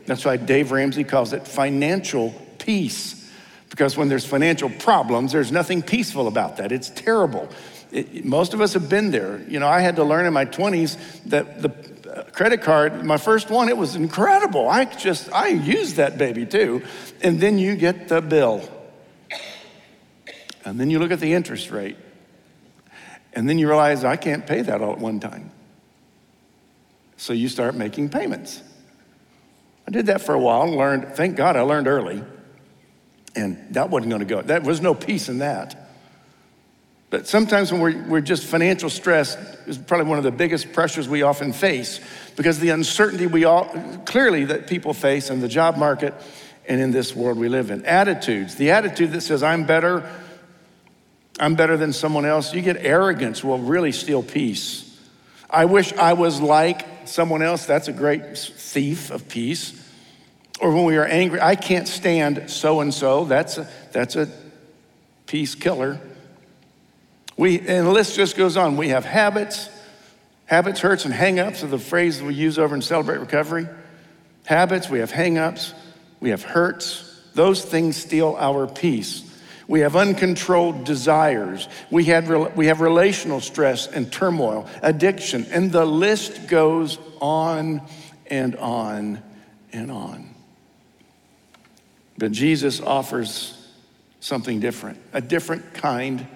That's 0.09 0.25
why 0.25 0.39
Dave 0.39 0.73
Ramsey 0.73 1.05
calls 1.05 1.35
it 1.35 1.47
financial 1.47 2.31
peace. 2.57 3.31
Because 3.69 3.95
when 3.95 4.09
there's 4.09 4.25
financial 4.25 4.71
problems, 4.71 5.33
there's 5.33 5.53
nothing 5.53 5.83
peaceful 5.83 6.29
about 6.29 6.57
that. 6.57 6.73
It's 6.73 6.89
terrible. 6.89 7.51
It, 7.93 8.25
most 8.25 8.55
of 8.55 8.63
us 8.63 8.73
have 8.73 8.89
been 8.89 9.11
there. 9.11 9.43
You 9.47 9.61
know, 9.61 9.69
I 9.69 9.81
had 9.81 9.97
to 9.97 10.05
learn 10.05 10.25
in 10.25 10.33
my 10.33 10.47
20s 10.47 10.97
that 11.27 11.61
the 11.61 11.69
uh, 12.11 12.23
credit 12.31 12.63
card, 12.63 13.05
my 13.05 13.19
first 13.19 13.51
one, 13.51 13.69
it 13.69 13.77
was 13.77 13.97
incredible. 13.97 14.67
I 14.67 14.87
just, 14.87 15.31
I 15.31 15.49
used 15.49 15.97
that 15.97 16.17
baby 16.17 16.47
too. 16.47 16.83
And 17.21 17.39
then 17.39 17.59
you 17.59 17.77
get 17.77 18.09
the 18.09 18.23
bill. 18.23 18.67
And 20.65 20.81
then 20.81 20.89
you 20.89 21.01
look 21.01 21.11
at 21.11 21.21
the 21.21 21.35
interest 21.35 21.71
rate. 21.71 21.99
And 23.35 23.47
then 23.47 23.59
you 23.59 23.69
realize 23.69 24.05
I 24.05 24.17
can't 24.17 24.47
pay 24.47 24.63
that 24.63 24.81
all 24.81 24.93
at 24.93 24.99
one 24.99 25.21
time. 25.21 25.51
So 27.19 27.35
you 27.35 27.51
start 27.51 27.75
making 27.75 28.09
payments. 28.09 28.63
I 29.89 29.91
did 29.91 30.05
that 30.07 30.21
for 30.21 30.35
a 30.35 30.39
while 30.39 30.65
and 30.65 30.77
learned, 30.77 31.15
thank 31.15 31.35
God 31.35 31.57
I 31.57 31.63
learned 31.63 31.89
early. 31.89 32.23
And 33.35 33.73
that 33.73 33.89
wasn't 33.89 34.11
going 34.11 34.21
to 34.21 34.27
go. 34.27 34.43
There 34.43 34.61
was 34.61 34.83
no 34.83 34.93
peace 34.95 35.31
in 35.31 35.39
that. 35.39 35.89
But 37.09 37.27
sometimes 37.27 37.73
when 37.73 37.81
we're, 37.81 38.03
we're 38.07 38.21
just 38.21 38.45
financial 38.45 38.91
stress 38.91 39.35
is 39.67 39.79
probably 39.79 40.05
one 40.05 40.19
of 40.19 40.25
the 40.25 40.31
biggest 40.31 40.75
pressures 40.75 41.09
we 41.09 41.23
often 41.23 41.55
face 41.55 42.01
because 42.37 42.59
the 42.59 42.69
uncertainty 42.69 43.27
we 43.27 43.47
all 43.47 43.65
clearly 44.05 44.45
that 44.45 44.67
people 44.67 44.93
face 44.93 45.31
in 45.31 45.41
the 45.41 45.49
job 45.49 45.79
market 45.79 46.13
and 46.67 46.83
in 46.83 46.91
this 46.91 47.17
world 47.17 47.39
we 47.39 47.49
live 47.49 47.71
in. 47.71 47.83
Attitudes, 47.87 48.57
the 48.57 48.73
attitude 48.73 49.13
that 49.13 49.23
says, 49.23 49.43
I'm 49.43 49.65
better, 49.65 50.07
I'm 51.41 51.55
better 51.55 51.79
than 51.79 51.95
someone 51.95 52.27
else, 52.27 52.53
you 52.53 52.61
get 52.61 52.77
arrogance 52.77 53.43
will 53.43 53.59
really 53.59 53.93
steal 53.93 54.23
peace. 54.23 54.85
I 55.49 55.65
wish 55.65 55.95
I 55.95 56.13
was 56.13 56.43
like 56.43 56.98
someone 57.09 57.43
else, 57.43 57.67
that's 57.67 57.89
a 57.89 57.93
great 57.93 58.37
thief 58.39 59.11
of 59.11 59.29
peace. 59.29 59.73
Or 60.61 60.73
when 60.73 60.85
we 60.85 60.97
are 60.97 61.05
angry, 61.05 61.41
I 61.41 61.55
can't 61.57 61.89
stand 61.89 62.51
so 62.51 62.81
and 62.81 62.93
so, 62.93 63.25
that's 63.25 63.59
a, 63.59 63.69
that's 63.93 64.17
a 64.17 64.29
peace 65.27 65.55
killer. 65.55 66.01
We, 67.37 67.59
and 67.61 67.87
the 67.87 67.93
list 67.93 68.17
just 68.17 68.37
goes 68.37 68.57
on. 68.57 68.77
We 68.77 68.89
have 68.89 69.05
habits. 69.05 69.71
Habits, 70.47 70.81
hurts, 70.81 71.05
and 71.05 71.13
hangups 71.13 71.63
are 71.63 71.67
the 71.67 71.79
phrases 71.79 72.23
we 72.23 72.35
use 72.35 72.59
over 72.59 72.75
in 72.75 72.81
Celebrate 72.81 73.19
Recovery. 73.19 73.69
Habits, 74.47 74.89
we 74.89 75.01
have 75.01 75.13
hangups, 75.13 75.75
we 76.21 76.31
have 76.31 76.43
hurts. 76.43 77.05
Those 77.35 77.63
things 77.63 77.99
steal 77.99 78.35
our 78.39 78.67
peace. 78.67 79.28
We 79.69 79.81
have 79.81 79.97
uncontrolled 79.97 80.85
desires. 80.85 81.69
We, 81.91 82.05
we 82.57 82.67
have 82.67 82.81
relational 82.81 83.41
stress 83.43 83.87
and 83.87 84.11
turmoil, 84.11 84.67
addiction, 84.83 85.47
and 85.51 85.71
the 85.71 85.85
list 85.85 86.49
goes 86.49 86.99
on 87.21 87.83
and 88.27 88.57
on 88.57 89.23
and 89.71 89.91
on. 89.91 90.35
But 92.17 92.33
Jesus 92.33 92.81
offers 92.81 93.55
something 94.21 94.59
different, 94.59 95.01
a 95.13 95.21
different 95.21 95.75
kind 95.75 96.27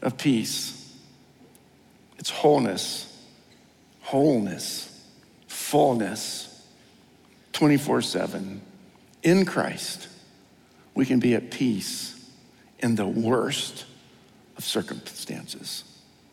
of 0.00 0.16
peace. 0.16 0.96
It's 2.18 2.30
wholeness, 2.30 3.20
wholeness, 4.00 5.04
fullness, 5.48 6.66
24 7.52 8.00
7. 8.00 8.60
In 9.24 9.44
Christ, 9.44 10.06
we 10.94 11.04
can 11.04 11.18
be 11.18 11.34
at 11.34 11.50
peace 11.50 12.15
in 12.80 12.94
the 12.94 13.06
worst 13.06 13.86
of 14.56 14.64
circumstances, 14.64 15.84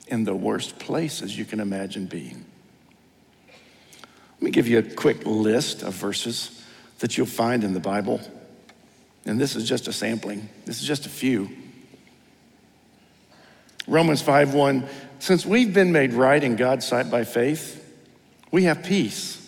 in 0.08 0.24
the 0.24 0.36
worst 0.36 0.80
places 0.80 1.38
you 1.38 1.46
can 1.46 1.60
imagine 1.60 2.06
being. 2.06 2.46
Let 4.36 4.42
me 4.42 4.52
give 4.52 4.68
you 4.68 4.80
a 4.80 4.84
quick 4.84 5.26
list 5.26 5.84
of 5.84 5.94
verses 5.94 6.62
that 7.00 7.18
you'll 7.18 7.26
find 7.26 7.64
in 7.64 7.74
the 7.74 7.80
Bible. 7.80 8.22
And 9.26 9.40
this 9.40 9.56
is 9.56 9.68
just 9.68 9.88
a 9.88 9.94
sampling, 9.94 10.50
this 10.66 10.82
is 10.82 10.88
just 10.88 11.06
a 11.06 11.10
few. 11.10 11.50
Romans 13.88 14.22
5 14.22 14.54
1 14.54 14.88
Since 15.20 15.46
we've 15.46 15.74
been 15.74 15.92
made 15.92 16.14
right 16.14 16.44
in 16.44 16.56
God's 16.56 16.86
sight 16.86 17.10
by 17.10 17.24
faith, 17.24 17.80
we 18.52 18.64
have 18.64 18.84
peace 18.84 19.40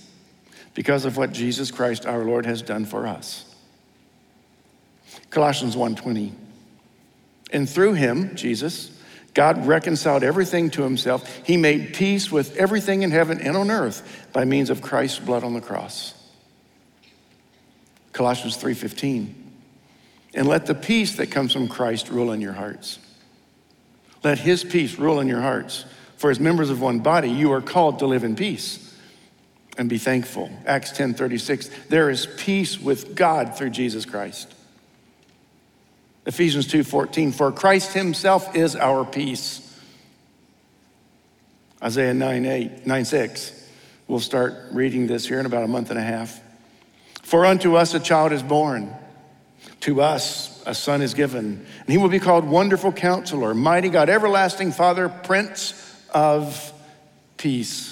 because 0.73 1.05
of 1.05 1.17
what 1.17 1.31
Jesus 1.31 1.71
Christ 1.71 2.05
our 2.05 2.23
Lord 2.23 2.45
has 2.45 2.61
done 2.61 2.85
for 2.85 3.07
us. 3.07 3.55
Colossians 5.29 5.75
1:20 5.75 6.31
and 7.55 7.69
through 7.69 7.93
him, 7.93 8.35
Jesus, 8.35 8.91
God 9.33 9.65
reconciled 9.65 10.23
everything 10.23 10.69
to 10.71 10.83
himself. 10.83 11.25
He 11.45 11.55
made 11.55 11.93
peace 11.93 12.29
with 12.29 12.55
everything 12.57 13.01
in 13.01 13.11
heaven 13.11 13.39
and 13.39 13.55
on 13.55 13.71
earth 13.71 14.27
by 14.33 14.43
means 14.43 14.69
of 14.69 14.81
Christ's 14.81 15.19
blood 15.19 15.45
on 15.45 15.53
the 15.53 15.61
cross. 15.61 16.13
Colossians 18.11 18.57
3:15. 18.57 19.33
And 20.33 20.47
let 20.47 20.65
the 20.65 20.75
peace 20.75 21.15
that 21.15 21.31
comes 21.31 21.53
from 21.53 21.69
Christ 21.69 22.09
rule 22.09 22.33
in 22.33 22.41
your 22.41 22.53
hearts. 22.53 22.99
Let 24.21 24.39
his 24.39 24.65
peace 24.65 24.99
rule 24.99 25.21
in 25.21 25.27
your 25.27 25.41
hearts. 25.41 25.85
For 26.17 26.29
as 26.29 26.41
members 26.41 26.69
of 26.69 26.81
one 26.81 26.99
body, 26.99 27.29
you 27.29 27.53
are 27.53 27.61
called 27.61 27.99
to 27.99 28.05
live 28.05 28.25
in 28.25 28.35
peace 28.35 28.93
and 29.77 29.87
be 29.87 29.97
thankful. 29.97 30.49
Acts 30.65 30.91
10:36. 30.91 31.69
There 31.87 32.09
is 32.09 32.27
peace 32.35 32.77
with 32.77 33.15
God 33.15 33.57
through 33.57 33.69
Jesus 33.69 34.03
Christ. 34.03 34.53
Ephesians 36.25 36.67
2:14 36.67 37.31
for 37.31 37.51
Christ 37.51 37.93
himself 37.93 38.55
is 38.55 38.75
our 38.75 39.05
peace. 39.05 39.61
Isaiah 41.83 42.13
9, 42.13 42.45
8, 42.45 42.87
9 42.87 43.05
6. 43.05 43.51
We'll 44.07 44.19
start 44.19 44.55
reading 44.71 45.07
this 45.07 45.27
here 45.27 45.39
in 45.39 45.45
about 45.45 45.63
a 45.63 45.67
month 45.67 45.89
and 45.89 45.99
a 45.99 46.03
half. 46.03 46.39
For 47.21 47.45
unto 47.45 47.75
us 47.75 47.93
a 47.93 47.99
child 47.99 48.31
is 48.31 48.43
born, 48.43 48.93
to 49.81 50.01
us 50.01 50.63
a 50.65 50.73
son 50.73 51.01
is 51.01 51.13
given, 51.13 51.65
and 51.79 51.89
he 51.89 51.97
will 51.97 52.09
be 52.09 52.19
called 52.19 52.45
Wonderful 52.45 52.91
Counselor, 52.91 53.53
Mighty 53.53 53.89
God, 53.89 54.09
Everlasting 54.09 54.71
Father, 54.71 55.09
Prince 55.09 55.73
of 56.13 56.73
Peace. 57.37 57.91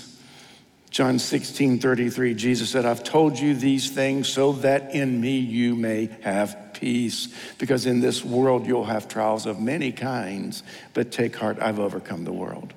John 0.90 1.18
16, 1.18 1.80
33, 1.80 2.36
Jesus 2.36 2.70
said, 2.70 2.86
I've 2.86 3.04
told 3.04 3.40
you 3.40 3.56
these 3.56 3.90
things 3.90 4.28
so 4.28 4.54
that 4.54 4.94
in 4.94 5.20
me 5.20 5.40
you 5.40 5.76
may 5.76 6.10
have 6.22 6.56
peace, 6.74 7.28
because 7.58 7.86
in 7.86 8.00
this 8.00 8.24
world 8.24 8.66
you'll 8.66 8.86
have 8.86 9.08
trials 9.08 9.46
of 9.46 9.60
many 9.60 9.92
kinds, 9.92 10.64
but 10.94 11.12
take 11.12 11.36
heart, 11.36 11.58
I've 11.62 11.80
overcome 11.80 12.24
the 12.24 12.34
world. 12.34 12.74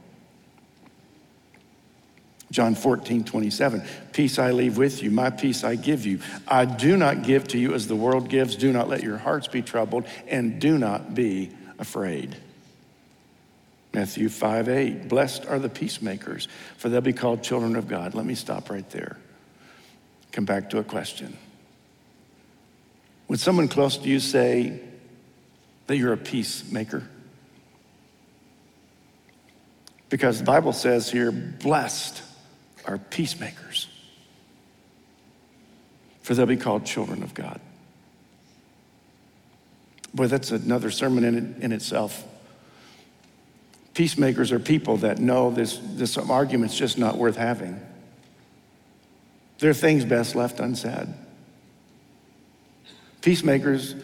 John 2.52 2.74
14, 2.76 3.24
27, 3.24 3.82
peace 4.12 4.38
I 4.38 4.52
leave 4.52 4.76
with 4.76 5.02
you, 5.02 5.10
my 5.10 5.30
peace 5.30 5.64
I 5.64 5.74
give 5.74 6.06
you. 6.06 6.20
I 6.46 6.64
do 6.64 6.96
not 6.96 7.22
give 7.22 7.48
to 7.48 7.58
you 7.58 7.74
as 7.74 7.88
the 7.88 7.96
world 7.96 8.28
gives. 8.28 8.54
Do 8.54 8.72
not 8.72 8.88
let 8.88 9.02
your 9.02 9.18
hearts 9.18 9.48
be 9.48 9.62
troubled, 9.62 10.06
and 10.28 10.60
do 10.60 10.78
not 10.78 11.14
be 11.14 11.50
afraid. 11.78 12.36
Matthew 13.92 14.28
5, 14.28 14.68
8, 14.68 15.08
blessed 15.08 15.46
are 15.46 15.58
the 15.58 15.68
peacemakers, 15.68 16.48
for 16.76 16.88
they'll 16.88 17.00
be 17.00 17.12
called 17.12 17.42
children 17.42 17.76
of 17.76 17.88
God. 17.88 18.14
Let 18.14 18.26
me 18.26 18.34
stop 18.34 18.70
right 18.70 18.88
there. 18.90 19.16
Come 20.32 20.44
back 20.44 20.70
to 20.70 20.78
a 20.78 20.84
question. 20.84 21.36
Would 23.36 23.42
someone 23.42 23.68
close 23.68 23.98
to 23.98 24.08
you 24.08 24.18
say 24.18 24.80
that 25.88 25.98
you're 25.98 26.14
a 26.14 26.16
peacemaker? 26.16 27.06
Because 30.08 30.38
the 30.38 30.46
Bible 30.46 30.72
says 30.72 31.10
here, 31.10 31.30
blessed 31.30 32.22
are 32.86 32.96
peacemakers, 32.96 33.88
for 36.22 36.32
they'll 36.32 36.46
be 36.46 36.56
called 36.56 36.86
children 36.86 37.22
of 37.22 37.34
God. 37.34 37.60
Boy, 40.14 40.28
that's 40.28 40.50
another 40.50 40.90
sermon 40.90 41.22
in, 41.22 41.56
in 41.60 41.72
itself. 41.72 42.24
Peacemakers 43.92 44.50
are 44.50 44.58
people 44.58 44.96
that 44.96 45.18
know 45.18 45.50
this, 45.50 45.78
this 45.82 46.16
argument's 46.16 46.74
just 46.74 46.96
not 46.96 47.18
worth 47.18 47.36
having. 47.36 47.78
There 49.58 49.68
are 49.68 49.74
things 49.74 50.06
best 50.06 50.34
left 50.34 50.58
unsaid. 50.58 51.12
Peacemakers 53.26 53.96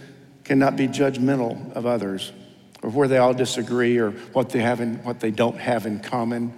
cannot 0.42 0.74
be 0.74 0.88
judgmental 0.88 1.72
of 1.74 1.86
others 1.86 2.32
or 2.82 2.90
where 2.90 3.06
they 3.06 3.18
all 3.18 3.32
disagree 3.32 3.98
or 3.98 4.10
what 4.10 4.48
they 4.48 4.60
have 4.60 4.80
in, 4.80 4.96
what 5.04 5.20
they 5.20 5.30
don't 5.30 5.58
have 5.58 5.86
in 5.86 6.00
common. 6.00 6.52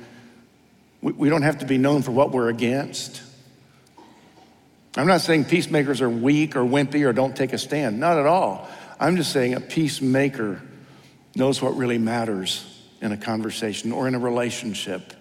We, 1.03 1.12
we 1.12 1.29
don't 1.29 1.42
have 1.42 1.59
to 1.59 1.66
be 1.66 1.77
known 1.77 2.00
for 2.00 2.12
what 2.12 2.31
we're 2.31 2.48
against. 2.48 3.20
I'm 4.96 5.07
not 5.07 5.20
saying 5.20 5.44
peacemakers 5.44 6.00
are 6.00 6.09
weak 6.09 6.57
or 6.57 6.61
wimpy 6.61 7.05
or 7.07 7.12
don't 7.12 7.37
take 7.37 7.53
a 7.53 7.59
stand. 7.59 8.00
Not 8.00 8.16
at 8.16 8.24
all. 8.24 8.66
I'm 8.98 9.18
just 9.18 9.31
saying 9.31 9.53
a 9.53 9.61
peacemaker 9.61 10.62
knows 11.37 11.61
what 11.61 11.77
really 11.77 11.98
matters 11.98 12.64
in 13.03 13.12
a 13.12 13.18
conversation 13.18 13.92
or 13.92 14.09
in 14.09 14.14
a 14.14 14.18
relationship. 14.18 15.12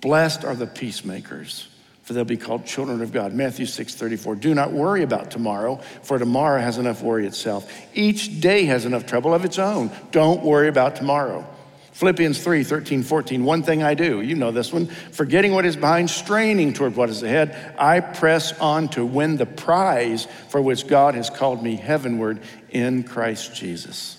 Blessed 0.00 0.46
are 0.46 0.54
the 0.54 0.66
peacemakers, 0.66 1.68
for 2.08 2.14
they'll 2.14 2.24
be 2.24 2.38
called 2.38 2.64
children 2.64 3.02
of 3.02 3.12
God. 3.12 3.34
Matthew 3.34 3.66
6 3.66 3.94
34. 3.94 4.36
Do 4.36 4.54
not 4.54 4.72
worry 4.72 5.02
about 5.02 5.30
tomorrow, 5.30 5.76
for 6.00 6.18
tomorrow 6.18 6.58
has 6.58 6.78
enough 6.78 7.02
worry 7.02 7.26
itself. 7.26 7.70
Each 7.92 8.40
day 8.40 8.64
has 8.64 8.86
enough 8.86 9.04
trouble 9.04 9.34
of 9.34 9.44
its 9.44 9.58
own. 9.58 9.90
Don't 10.10 10.42
worry 10.42 10.68
about 10.68 10.96
tomorrow. 10.96 11.46
Philippians 11.92 12.42
3 12.42 12.64
13, 12.64 13.02
14. 13.02 13.44
One 13.44 13.62
thing 13.62 13.82
I 13.82 13.92
do, 13.92 14.22
you 14.22 14.36
know 14.36 14.50
this 14.50 14.72
one, 14.72 14.86
forgetting 14.86 15.52
what 15.52 15.66
is 15.66 15.76
behind, 15.76 16.08
straining 16.08 16.72
toward 16.72 16.96
what 16.96 17.10
is 17.10 17.22
ahead, 17.22 17.74
I 17.78 18.00
press 18.00 18.58
on 18.58 18.88
to 18.90 19.04
win 19.04 19.36
the 19.36 19.44
prize 19.44 20.26
for 20.48 20.62
which 20.62 20.86
God 20.86 21.14
has 21.14 21.28
called 21.28 21.62
me 21.62 21.76
heavenward 21.76 22.40
in 22.70 23.02
Christ 23.02 23.54
Jesus. 23.54 24.16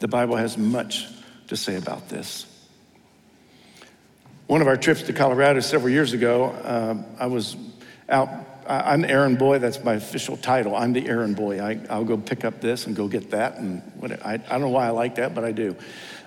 The 0.00 0.08
Bible 0.08 0.36
has 0.36 0.58
much 0.58 1.08
to 1.46 1.56
say 1.56 1.76
about 1.76 2.10
this. 2.10 2.51
One 4.46 4.60
of 4.60 4.66
our 4.66 4.76
trips 4.76 5.02
to 5.02 5.12
Colorado 5.12 5.60
several 5.60 5.90
years 5.90 6.12
ago, 6.12 6.46
uh, 6.46 6.96
I 7.18 7.26
was 7.26 7.56
out. 8.08 8.28
I'm 8.66 9.04
errand 9.04 9.38
boy. 9.38 9.58
That's 9.58 9.82
my 9.82 9.94
official 9.94 10.36
title. 10.36 10.76
I'm 10.76 10.92
the 10.92 11.08
errand 11.08 11.36
boy. 11.36 11.60
I, 11.60 11.98
will 11.98 12.04
go 12.04 12.16
pick 12.16 12.44
up 12.44 12.60
this 12.60 12.86
and 12.86 12.94
go 12.94 13.08
get 13.08 13.30
that. 13.30 13.56
And 13.56 13.82
what, 13.96 14.24
I, 14.24 14.34
I, 14.34 14.36
don't 14.36 14.60
know 14.60 14.68
why 14.68 14.86
I 14.86 14.90
like 14.90 15.16
that, 15.16 15.34
but 15.34 15.44
I 15.44 15.52
do. 15.52 15.76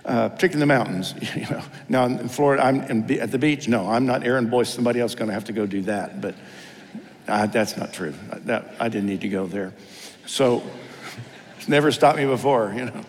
Uh, 0.04 0.30
particularly 0.30 0.54
in 0.54 0.60
the 0.60 0.66
mountains. 0.66 1.14
You 1.36 1.50
know, 1.50 1.64
now 1.88 2.06
in 2.06 2.28
Florida, 2.28 2.64
I'm 2.66 2.82
in, 2.82 3.20
at 3.20 3.32
the 3.32 3.38
beach. 3.38 3.68
No, 3.68 3.90
I'm 3.90 4.06
not 4.06 4.26
errand 4.26 4.52
boy. 4.52 4.64
Somebody 4.64 5.00
else 5.00 5.12
is 5.12 5.16
going 5.16 5.30
to 5.30 5.34
have 5.34 5.46
to 5.46 5.54
go 5.54 5.66
do 5.66 5.82
that. 5.84 6.20
But 6.20 6.36
uh, 7.28 7.48
that's 7.48 7.78
not 7.78 7.94
true. 7.94 8.14
That, 8.46 8.76
I 8.80 8.90
didn't 8.90 9.08
need 9.08 9.22
to 9.22 9.30
go 9.30 9.48
there. 9.48 9.74
So 10.26 10.64
it's 11.58 11.68
never 11.68 11.92
stopped 11.92 12.18
me 12.18 12.26
before. 12.26 12.74
You 12.76 12.86
know. 12.86 13.06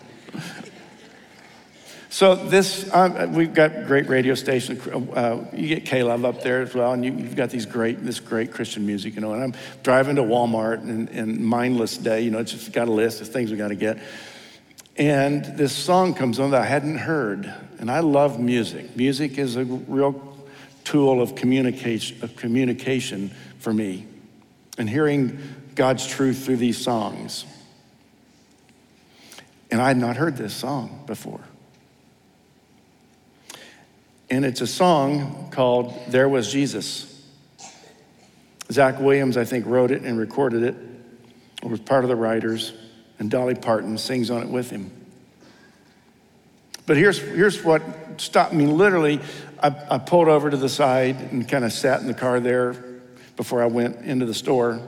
So 2.09 2.35
this, 2.35 2.89
um, 2.93 3.33
we've 3.33 3.53
got 3.53 3.85
great 3.85 4.07
radio 4.07 4.33
station. 4.33 4.79
Uh, 5.13 5.45
you 5.53 5.67
get 5.67 5.85
K-Love 5.85 6.23
up 6.23 6.41
there 6.41 6.61
as 6.61 6.73
well, 6.73 6.93
and 6.93 7.03
you, 7.03 7.11
have 7.11 7.35
got 7.35 7.49
these 7.49 7.65
great, 7.65 8.03
this 8.03 8.19
great 8.19 8.51
Christian 8.51 8.85
music, 8.85 9.15
you 9.15 9.21
know. 9.21 9.33
And 9.33 9.43
I'm 9.43 9.53
driving 9.83 10.15
to 10.15 10.23
Walmart 10.23 10.81
and, 10.81 11.09
and 11.09 11.39
mindless 11.39 11.97
day, 11.97 12.21
you 12.21 12.31
know, 12.31 12.39
it's 12.39 12.53
just 12.53 12.71
got 12.71 12.87
a 12.87 12.91
list 12.91 13.19
of 13.19 13.27
things 13.27 13.51
we 13.51 13.57
got 13.57 13.69
to 13.69 13.75
get. 13.75 13.99
And 14.95 15.45
this 15.57 15.75
song 15.75 16.13
comes 16.13 16.39
on 16.39 16.51
that 16.51 16.61
I 16.61 16.65
hadn't 16.65 16.97
heard, 16.97 17.53
and 17.77 17.91
I 17.91 17.99
love 17.99 18.39
music. 18.39 18.95
Music 18.95 19.37
is 19.37 19.57
a 19.57 19.65
real 19.65 20.37
tool 20.85 21.21
of 21.21 21.35
communication, 21.35 22.23
of 22.23 22.37
communication 22.37 23.31
for 23.59 23.73
me, 23.73 24.07
and 24.77 24.89
hearing 24.89 25.39
God's 25.75 26.07
truth 26.07 26.45
through 26.45 26.57
these 26.57 26.77
songs. 26.77 27.45
And 29.69 29.81
I 29.81 29.89
had 29.89 29.97
not 29.97 30.15
heard 30.15 30.37
this 30.37 30.53
song 30.53 31.03
before. 31.05 31.41
And 34.29 34.43
it's 34.43 34.61
a 34.61 34.67
song 34.67 35.49
called 35.51 35.93
There 36.09 36.27
Was 36.27 36.51
Jesus. 36.51 37.13
Zach 38.71 38.99
Williams, 38.99 39.37
I 39.37 39.45
think, 39.45 39.65
wrote 39.65 39.91
it 39.91 40.01
and 40.01 40.19
recorded 40.19 40.63
it, 40.63 40.75
or 41.63 41.69
was 41.69 41.79
part 41.79 42.03
of 42.03 42.09
the 42.09 42.15
writers, 42.15 42.73
and 43.19 43.31
Dolly 43.31 43.55
Parton 43.55 43.97
sings 43.97 44.29
on 44.29 44.41
it 44.43 44.49
with 44.49 44.69
him. 44.69 44.91
But 46.85 46.97
here's, 46.97 47.19
here's 47.19 47.63
what 47.63 47.81
stopped 48.17 48.53
me. 48.53 48.65
Literally, 48.65 49.21
I, 49.61 49.75
I 49.89 49.97
pulled 49.97 50.27
over 50.27 50.49
to 50.49 50.57
the 50.57 50.69
side 50.69 51.15
and 51.31 51.47
kind 51.47 51.63
of 51.63 51.71
sat 51.71 52.01
in 52.01 52.07
the 52.07 52.13
car 52.13 52.39
there 52.39 52.75
before 53.37 53.61
I 53.61 53.67
went 53.67 53.97
into 54.05 54.25
the 54.25 54.33
store. 54.33 54.81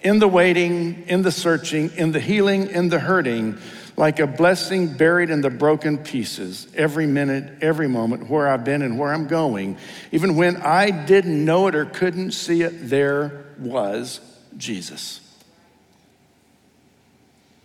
In 0.00 0.18
the 0.18 0.28
waiting, 0.28 1.04
in 1.06 1.22
the 1.22 1.32
searching, 1.32 1.90
in 1.96 2.12
the 2.12 2.20
healing, 2.20 2.68
in 2.68 2.90
the 2.90 2.98
hurting, 2.98 3.58
like 3.96 4.18
a 4.18 4.26
blessing 4.26 4.92
buried 4.94 5.30
in 5.30 5.40
the 5.40 5.50
broken 5.50 5.98
pieces, 5.98 6.66
every 6.74 7.06
minute, 7.06 7.62
every 7.62 7.88
moment, 7.88 8.28
where 8.28 8.48
I've 8.48 8.64
been 8.64 8.82
and 8.82 8.98
where 8.98 9.12
I'm 9.12 9.28
going. 9.28 9.76
Even 10.10 10.36
when 10.36 10.56
I 10.56 10.90
didn't 10.90 11.44
know 11.44 11.68
it 11.68 11.74
or 11.74 11.84
couldn't 11.84 12.32
see 12.32 12.62
it, 12.62 12.88
there 12.88 13.44
was 13.58 14.20
Jesus. 14.56 15.20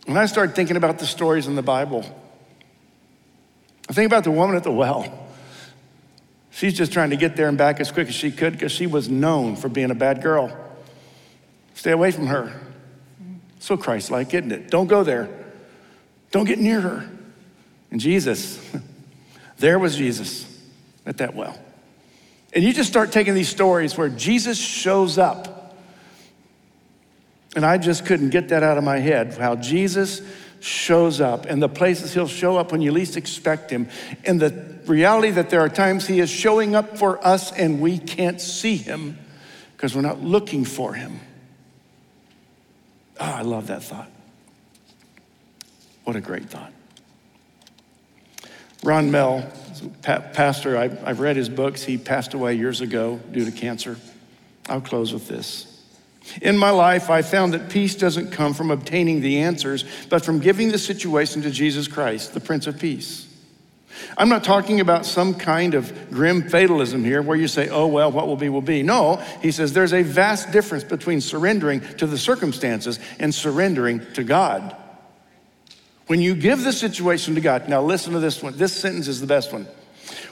When 0.06 0.18
I 0.18 0.28
started 0.28 0.56
thinking 0.56 0.76
about 0.76 1.00
the 1.00 1.08
stories 1.08 1.48
in 1.48 1.56
the 1.56 1.64
Bible, 1.64 2.06
I 3.90 3.94
think 3.94 4.06
about 4.06 4.24
the 4.24 4.32
woman 4.32 4.56
at 4.56 4.64
the 4.64 4.72
well. 4.72 5.28
She's 6.52 6.74
just 6.74 6.92
trying 6.92 7.12
to 7.12 7.16
get 7.16 7.36
there 7.36 7.48
and 7.48 7.58
back 7.58 7.80
as 7.80 7.92
quick 7.92 8.08
as 8.08 8.16
she 8.16 8.32
could 8.32 8.54
because 8.54 8.72
she 8.72 8.86
was 8.86 9.10
known 9.10 9.56
for 9.56 9.70
being 9.70 9.92
a 9.92 9.96
bad 9.96 10.22
girl. 10.22 10.56
Stay 11.74 11.92
away 11.92 12.12
from 12.12 12.28
her. 12.28 12.60
So 13.60 13.78
Christ 13.78 14.12
like, 14.12 14.34
isn't 14.34 14.52
it? 14.52 14.70
Don't 14.70 14.88
go 14.88 15.04
there. 15.04 15.39
Don't 16.32 16.46
get 16.46 16.60
near 16.60 16.82
her. 16.82 17.10
And 17.92 18.00
Jesus, 18.00 18.60
there 19.58 19.80
was 19.80 19.96
Jesus 19.96 20.46
at 21.06 21.18
that 21.18 21.36
well. 21.36 21.60
And 22.54 22.64
you 22.64 22.74
just 22.74 22.90
start 22.90 23.12
taking 23.12 23.34
these 23.34 23.50
stories 23.50 23.98
where 23.98 24.10
Jesus 24.10 24.58
shows 24.58 25.18
up. 25.18 25.76
And 27.56 27.66
I 27.66 27.78
just 27.78 28.06
couldn't 28.06 28.30
get 28.30 28.50
that 28.50 28.64
out 28.64 28.78
of 28.78 28.84
my 28.84 29.00
head 29.00 29.34
how 29.36 29.56
Jesus 29.56 30.22
shows 30.60 31.22
up 31.22 31.46
and 31.46 31.62
the 31.64 31.70
places 31.70 32.14
he'll 32.14 32.28
show 32.28 32.58
up 32.58 32.72
when 32.72 32.82
you 32.82 32.92
least 32.92 33.18
expect 33.18 33.72
him. 33.72 33.88
And 34.26 34.40
the 34.40 34.80
reality 34.86 35.32
that 35.32 35.50
there 35.50 35.62
are 35.62 35.70
times 35.70 36.06
he 36.08 36.20
is 36.20 36.30
showing 36.30 36.76
up 36.76 36.98
for 36.98 37.26
us 37.26 37.52
and 37.52 37.80
we 37.80 37.98
can't 37.98 38.42
see 38.42 38.76
him 38.76 39.18
because 39.76 39.96
we're 39.96 40.02
not 40.02 40.22
looking 40.22 40.66
for 40.66 40.94
him. 40.94 41.20
Oh, 43.20 43.26
I 43.26 43.42
love 43.42 43.68
that 43.68 43.84
thought. 43.84 44.10
What 46.10 46.16
a 46.16 46.22
great 46.22 46.50
thought. 46.50 46.74
Ron 48.82 49.12
Mehl, 49.12 49.48
pastor, 50.02 50.76
I've 50.76 51.20
read 51.20 51.36
his 51.36 51.50
books. 51.50 51.84
He 51.84 52.00
passed 52.00 52.34
away 52.34 52.56
years 52.56 52.82
ago 52.82 53.20
due 53.32 53.46
to 53.46 53.52
cancer. 53.52 53.96
I'll 54.68 54.82
close 54.82 55.14
with 55.14 55.28
this. 55.28 55.84
In 56.42 56.58
my 56.58 56.72
life, 56.72 57.12
I 57.12 57.22
found 57.22 57.54
that 57.54 57.70
peace 57.70 57.94
doesn't 57.94 58.32
come 58.32 58.56
from 58.56 58.72
obtaining 58.72 59.22
the 59.22 59.42
answers, 59.42 59.86
but 60.10 60.26
from 60.26 60.40
giving 60.40 60.72
the 60.72 60.80
situation 60.80 61.44
to 61.44 61.52
Jesus 61.52 61.88
Christ, 61.88 62.34
the 62.34 62.40
Prince 62.40 62.66
of 62.66 62.80
Peace. 62.80 63.32
I'm 64.18 64.30
not 64.30 64.44
talking 64.44 64.80
about 64.80 65.06
some 65.06 65.36
kind 65.36 65.76
of 65.76 66.10
grim 66.10 66.50
fatalism 66.50 67.04
here 67.04 67.22
where 67.22 67.38
you 67.38 67.48
say, 67.48 67.70
oh, 67.70 67.86
well, 67.86 68.12
what 68.12 68.26
will 68.26 68.36
be, 68.36 68.50
will 68.50 68.62
be. 68.62 68.82
No, 68.82 69.18
he 69.44 69.52
says 69.52 69.74
there's 69.74 69.94
a 69.94 70.02
vast 70.02 70.52
difference 70.52 70.84
between 70.84 71.22
surrendering 71.22 71.82
to 71.98 72.08
the 72.08 72.18
circumstances 72.18 73.00
and 73.20 73.32
surrendering 73.32 74.04
to 74.14 74.24
God. 74.24 74.76
When 76.10 76.22
you 76.24 76.34
give 76.34 76.64
the 76.64 76.74
situation 76.74 77.36
to 77.36 77.42
God, 77.42 77.70
now 77.70 77.84
listen 77.84 78.14
to 78.14 78.20
this 78.20 78.42
one. 78.42 78.58
This 78.58 78.74
sentence 78.74 79.08
is 79.08 79.22
the 79.22 79.28
best 79.28 79.54
one. 79.54 79.68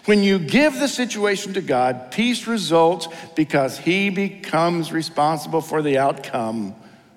When 0.05 0.23
you 0.23 0.39
give 0.39 0.73
the 0.79 0.87
situation 0.87 1.53
to 1.53 1.61
God, 1.61 2.09
peace 2.09 2.47
results 2.47 3.07
because 3.35 3.77
He 3.77 4.09
becomes 4.09 4.91
responsible 4.91 5.61
for 5.61 5.83
the 5.83 5.99
outcome. 5.99 6.73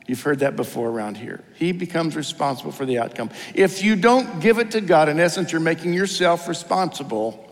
You've 0.06 0.20
heard 0.20 0.40
that 0.40 0.56
before 0.56 0.90
around 0.90 1.16
here. 1.16 1.42
He 1.54 1.72
becomes 1.72 2.14
responsible 2.16 2.70
for 2.70 2.84
the 2.84 2.98
outcome. 2.98 3.30
If 3.54 3.82
you 3.82 3.96
don't 3.96 4.40
give 4.40 4.58
it 4.58 4.72
to 4.72 4.82
God, 4.82 5.08
in 5.08 5.18
essence, 5.18 5.52
you're 5.52 5.60
making 5.62 5.94
yourself 5.94 6.46
responsible 6.46 7.50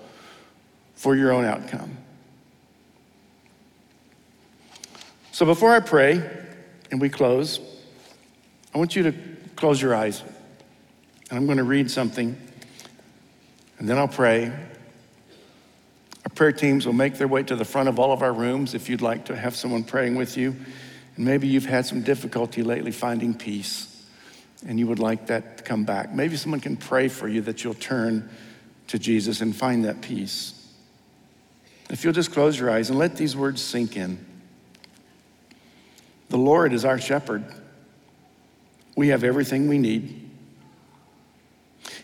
for 0.95 1.17
your 1.17 1.33
own 1.33 1.47
outcome. 1.47 1.97
So 5.33 5.47
before 5.47 5.73
I 5.73 5.81
pray 5.81 6.23
and 6.91 7.01
we 7.01 7.09
close, 7.09 7.61
I 8.75 8.79
want 8.79 8.95
you 8.95 9.05
to 9.05 9.15
close 9.57 9.81
your 9.81 9.95
eyes. 9.95 10.23
I'm 11.31 11.45
going 11.45 11.59
to 11.59 11.65
read 11.65 11.91
something, 11.91 12.37
and 13.79 13.89
then 13.89 13.99
I'll 13.99 14.09
pray. 14.09 14.47
Our 14.47 16.35
prayer 16.35 16.53
teams 16.53 16.87
will 16.87 16.95
make 16.95 17.19
their 17.19 17.29
way 17.29 17.43
to 17.43 17.55
the 17.55 17.67
front 17.67 17.89
of 17.89 17.99
all 17.99 18.13
of 18.13 18.23
our 18.23 18.33
rooms 18.33 18.75
if 18.75 18.89
you'd 18.89 19.03
like 19.03 19.27
to 19.27 19.37
have 19.37 19.55
someone 19.55 19.85
praying 19.85 20.15
with 20.15 20.39
you. 20.39 20.57
And 21.17 21.25
maybe 21.25 21.47
you've 21.47 21.67
had 21.67 21.85
some 21.85 22.03
difficulty 22.03 22.63
lately 22.63 22.93
finding 22.93 23.35
peace, 23.35 24.07
and 24.67 24.79
you 24.79 24.87
would 24.87 25.01
like 25.01 25.27
that 25.27 25.59
to 25.59 25.65
come 25.65 25.85
back. 25.85 26.15
Maybe 26.15 26.37
someone 26.37 26.61
can 26.61 26.77
pray 26.77 27.09
for 27.09 27.29
you 27.29 27.43
that 27.43 27.63
you'll 27.63 27.75
turn 27.75 28.31
to 28.87 28.99
Jesus 28.99 29.43
and 29.43 29.55
find 29.55 29.85
that 29.85 30.01
peace. 30.01 30.55
If 31.91 32.05
you'll 32.05 32.15
just 32.15 32.33
close 32.33 32.59
your 32.59 32.71
eyes 32.71 32.89
and 32.89 32.99
let 32.99 33.17
these 33.17 33.37
words 33.37 33.61
sink 33.61 33.97
in. 33.97 34.25
The 36.31 36.39
Lord 36.39 36.73
is 36.73 36.85
our 36.85 36.99
shepherd. 36.99 37.45
We 38.97 39.09
have 39.09 39.25
everything 39.25 39.69
we 39.69 39.79
need. 39.79 40.28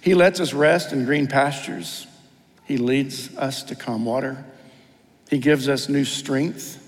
He 0.05 0.13
lets 0.13 0.39
us 0.39 0.53
rest 0.53 0.93
in 0.93 1.07
green 1.07 1.27
pastures. 1.27 2.07
He 2.67 2.77
leads 2.77 3.35
us 3.39 3.63
to 3.63 3.75
calm 3.75 4.05
water. 4.05 4.45
He 5.31 5.39
gives 5.39 5.67
us 5.67 5.89
new 5.89 6.05
strength. 6.05 6.79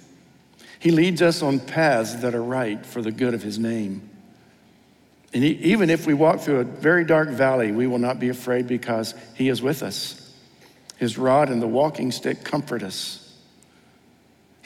He 0.78 0.90
leads 0.90 1.22
us 1.22 1.40
on 1.40 1.60
paths 1.60 2.16
that 2.16 2.34
are 2.34 2.42
right 2.42 2.84
for 2.84 3.00
the 3.00 3.10
good 3.10 3.32
of 3.32 3.42
His 3.42 3.58
name. 3.58 4.06
And 5.32 5.42
he, 5.42 5.52
even 5.52 5.88
if 5.88 6.06
we 6.06 6.12
walk 6.12 6.40
through 6.40 6.60
a 6.60 6.64
very 6.64 7.06
dark 7.06 7.30
valley, 7.30 7.72
we 7.72 7.86
will 7.86 7.98
not 7.98 8.20
be 8.20 8.28
afraid 8.28 8.66
because 8.66 9.14
He 9.34 9.48
is 9.48 9.62
with 9.62 9.82
us. 9.82 10.30
His 10.98 11.16
rod 11.16 11.48
and 11.48 11.62
the 11.62 11.66
walking 11.66 12.12
stick 12.12 12.44
comfort 12.44 12.82
us. 12.82 13.25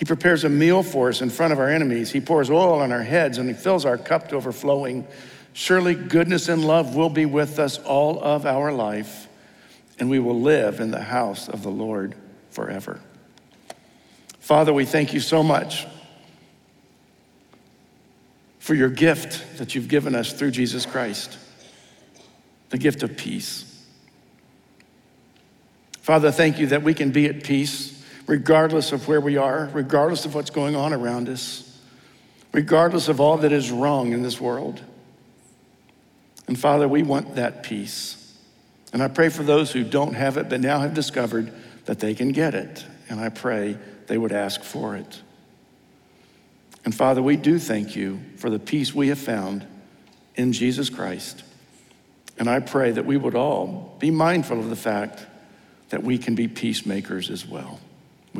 He 0.01 0.07
prepares 0.07 0.45
a 0.45 0.49
meal 0.49 0.83
for 0.83 1.11
us 1.11 1.21
in 1.21 1.29
front 1.29 1.53
of 1.53 1.59
our 1.59 1.69
enemies. 1.69 2.11
He 2.11 2.23
pours 2.23 2.49
oil 2.49 2.81
on 2.81 2.91
our 2.91 3.03
heads 3.03 3.37
and 3.37 3.47
He 3.51 3.55
fills 3.55 3.85
our 3.85 3.99
cup 3.99 4.31
to 4.31 4.37
overflowing. 4.37 5.07
Surely 5.53 5.95
goodness 5.95 6.49
and 6.49 6.65
love 6.65 6.97
will 6.97 7.11
be 7.11 7.27
with 7.27 7.59
us 7.59 7.77
all 7.77 8.19
of 8.19 8.47
our 8.47 8.73
life, 8.73 9.29
and 9.99 10.09
we 10.09 10.19
will 10.19 10.41
live 10.41 10.81
in 10.81 10.91
the 10.91 11.03
house 11.03 11.51
of 11.51 11.63
the 11.63 11.71
Lord 11.71 12.15
forever. 12.49 12.99
Father, 14.39 14.73
we 14.73 14.87
thank 14.87 15.13
you 15.13 15.21
so 15.21 15.43
much 15.43 15.87
for 18.59 18.75
your 18.75 18.89
gift 18.89 19.59
that 19.59 19.75
you've 19.75 19.89
given 19.89 20.15
us 20.15 20.33
through 20.33 20.53
Jesus 20.53 20.87
Christ, 20.87 21.37
the 22.71 22.79
gift 22.79 23.03
of 23.03 23.19
peace. 23.19 23.85
Father, 26.01 26.33
thank 26.33 26.59
you 26.59 26.69
that 26.69 26.83
we 26.83 26.95
can 26.95 27.11
be 27.11 27.27
at 27.27 27.45
peace 27.45 28.00
regardless 28.31 28.93
of 28.93 29.09
where 29.09 29.21
we 29.21 29.37
are, 29.37 29.69
regardless 29.73 30.25
of 30.25 30.37
what's 30.37 30.51
going 30.51 30.77
on 30.77 30.93
around 30.93 31.29
us, 31.29 31.81
regardless 32.53 33.09
of 33.09 33.21
all 33.21 33.39
that 33.39 33.51
is 33.51 33.73
wrong 33.73 34.13
in 34.13 34.23
this 34.23 34.41
world. 34.41 34.81
And 36.47 36.57
Father, 36.57 36.87
we 36.87 37.03
want 37.03 37.35
that 37.35 37.65
peace. 37.65 38.39
And 38.93 39.03
I 39.03 39.09
pray 39.09 39.31
for 39.31 39.43
those 39.43 39.73
who 39.73 39.83
don't 39.83 40.15
have 40.15 40.37
it 40.37 40.49
but 40.49 40.61
now 40.61 40.79
have 40.79 40.95
discovered 40.95 41.53
that 41.87 41.99
they 41.99 42.15
can 42.15 42.31
get 42.31 42.55
it. 42.55 42.85
And 43.09 43.19
I 43.19 43.31
pray 43.31 43.77
they 44.07 44.17
would 44.17 44.31
ask 44.31 44.63
for 44.63 44.95
it. 44.95 45.23
And 46.85 46.95
Father, 46.95 47.21
we 47.21 47.35
do 47.35 47.59
thank 47.59 47.97
you 47.97 48.21
for 48.37 48.49
the 48.49 48.61
peace 48.61 48.95
we 48.95 49.09
have 49.09 49.19
found 49.19 49.67
in 50.37 50.53
Jesus 50.53 50.89
Christ. 50.89 51.43
And 52.39 52.49
I 52.49 52.61
pray 52.61 52.93
that 52.93 53.05
we 53.05 53.17
would 53.17 53.35
all 53.35 53.97
be 53.99 54.13
mindful 54.13 54.61
of 54.61 54.71
the 54.71 54.77
fact 54.77 55.27
that 55.89 56.05
we 56.05 56.17
can 56.17 56.37
be 56.37 56.47
peacemakers 56.47 57.29
as 57.29 57.45
well. 57.45 57.81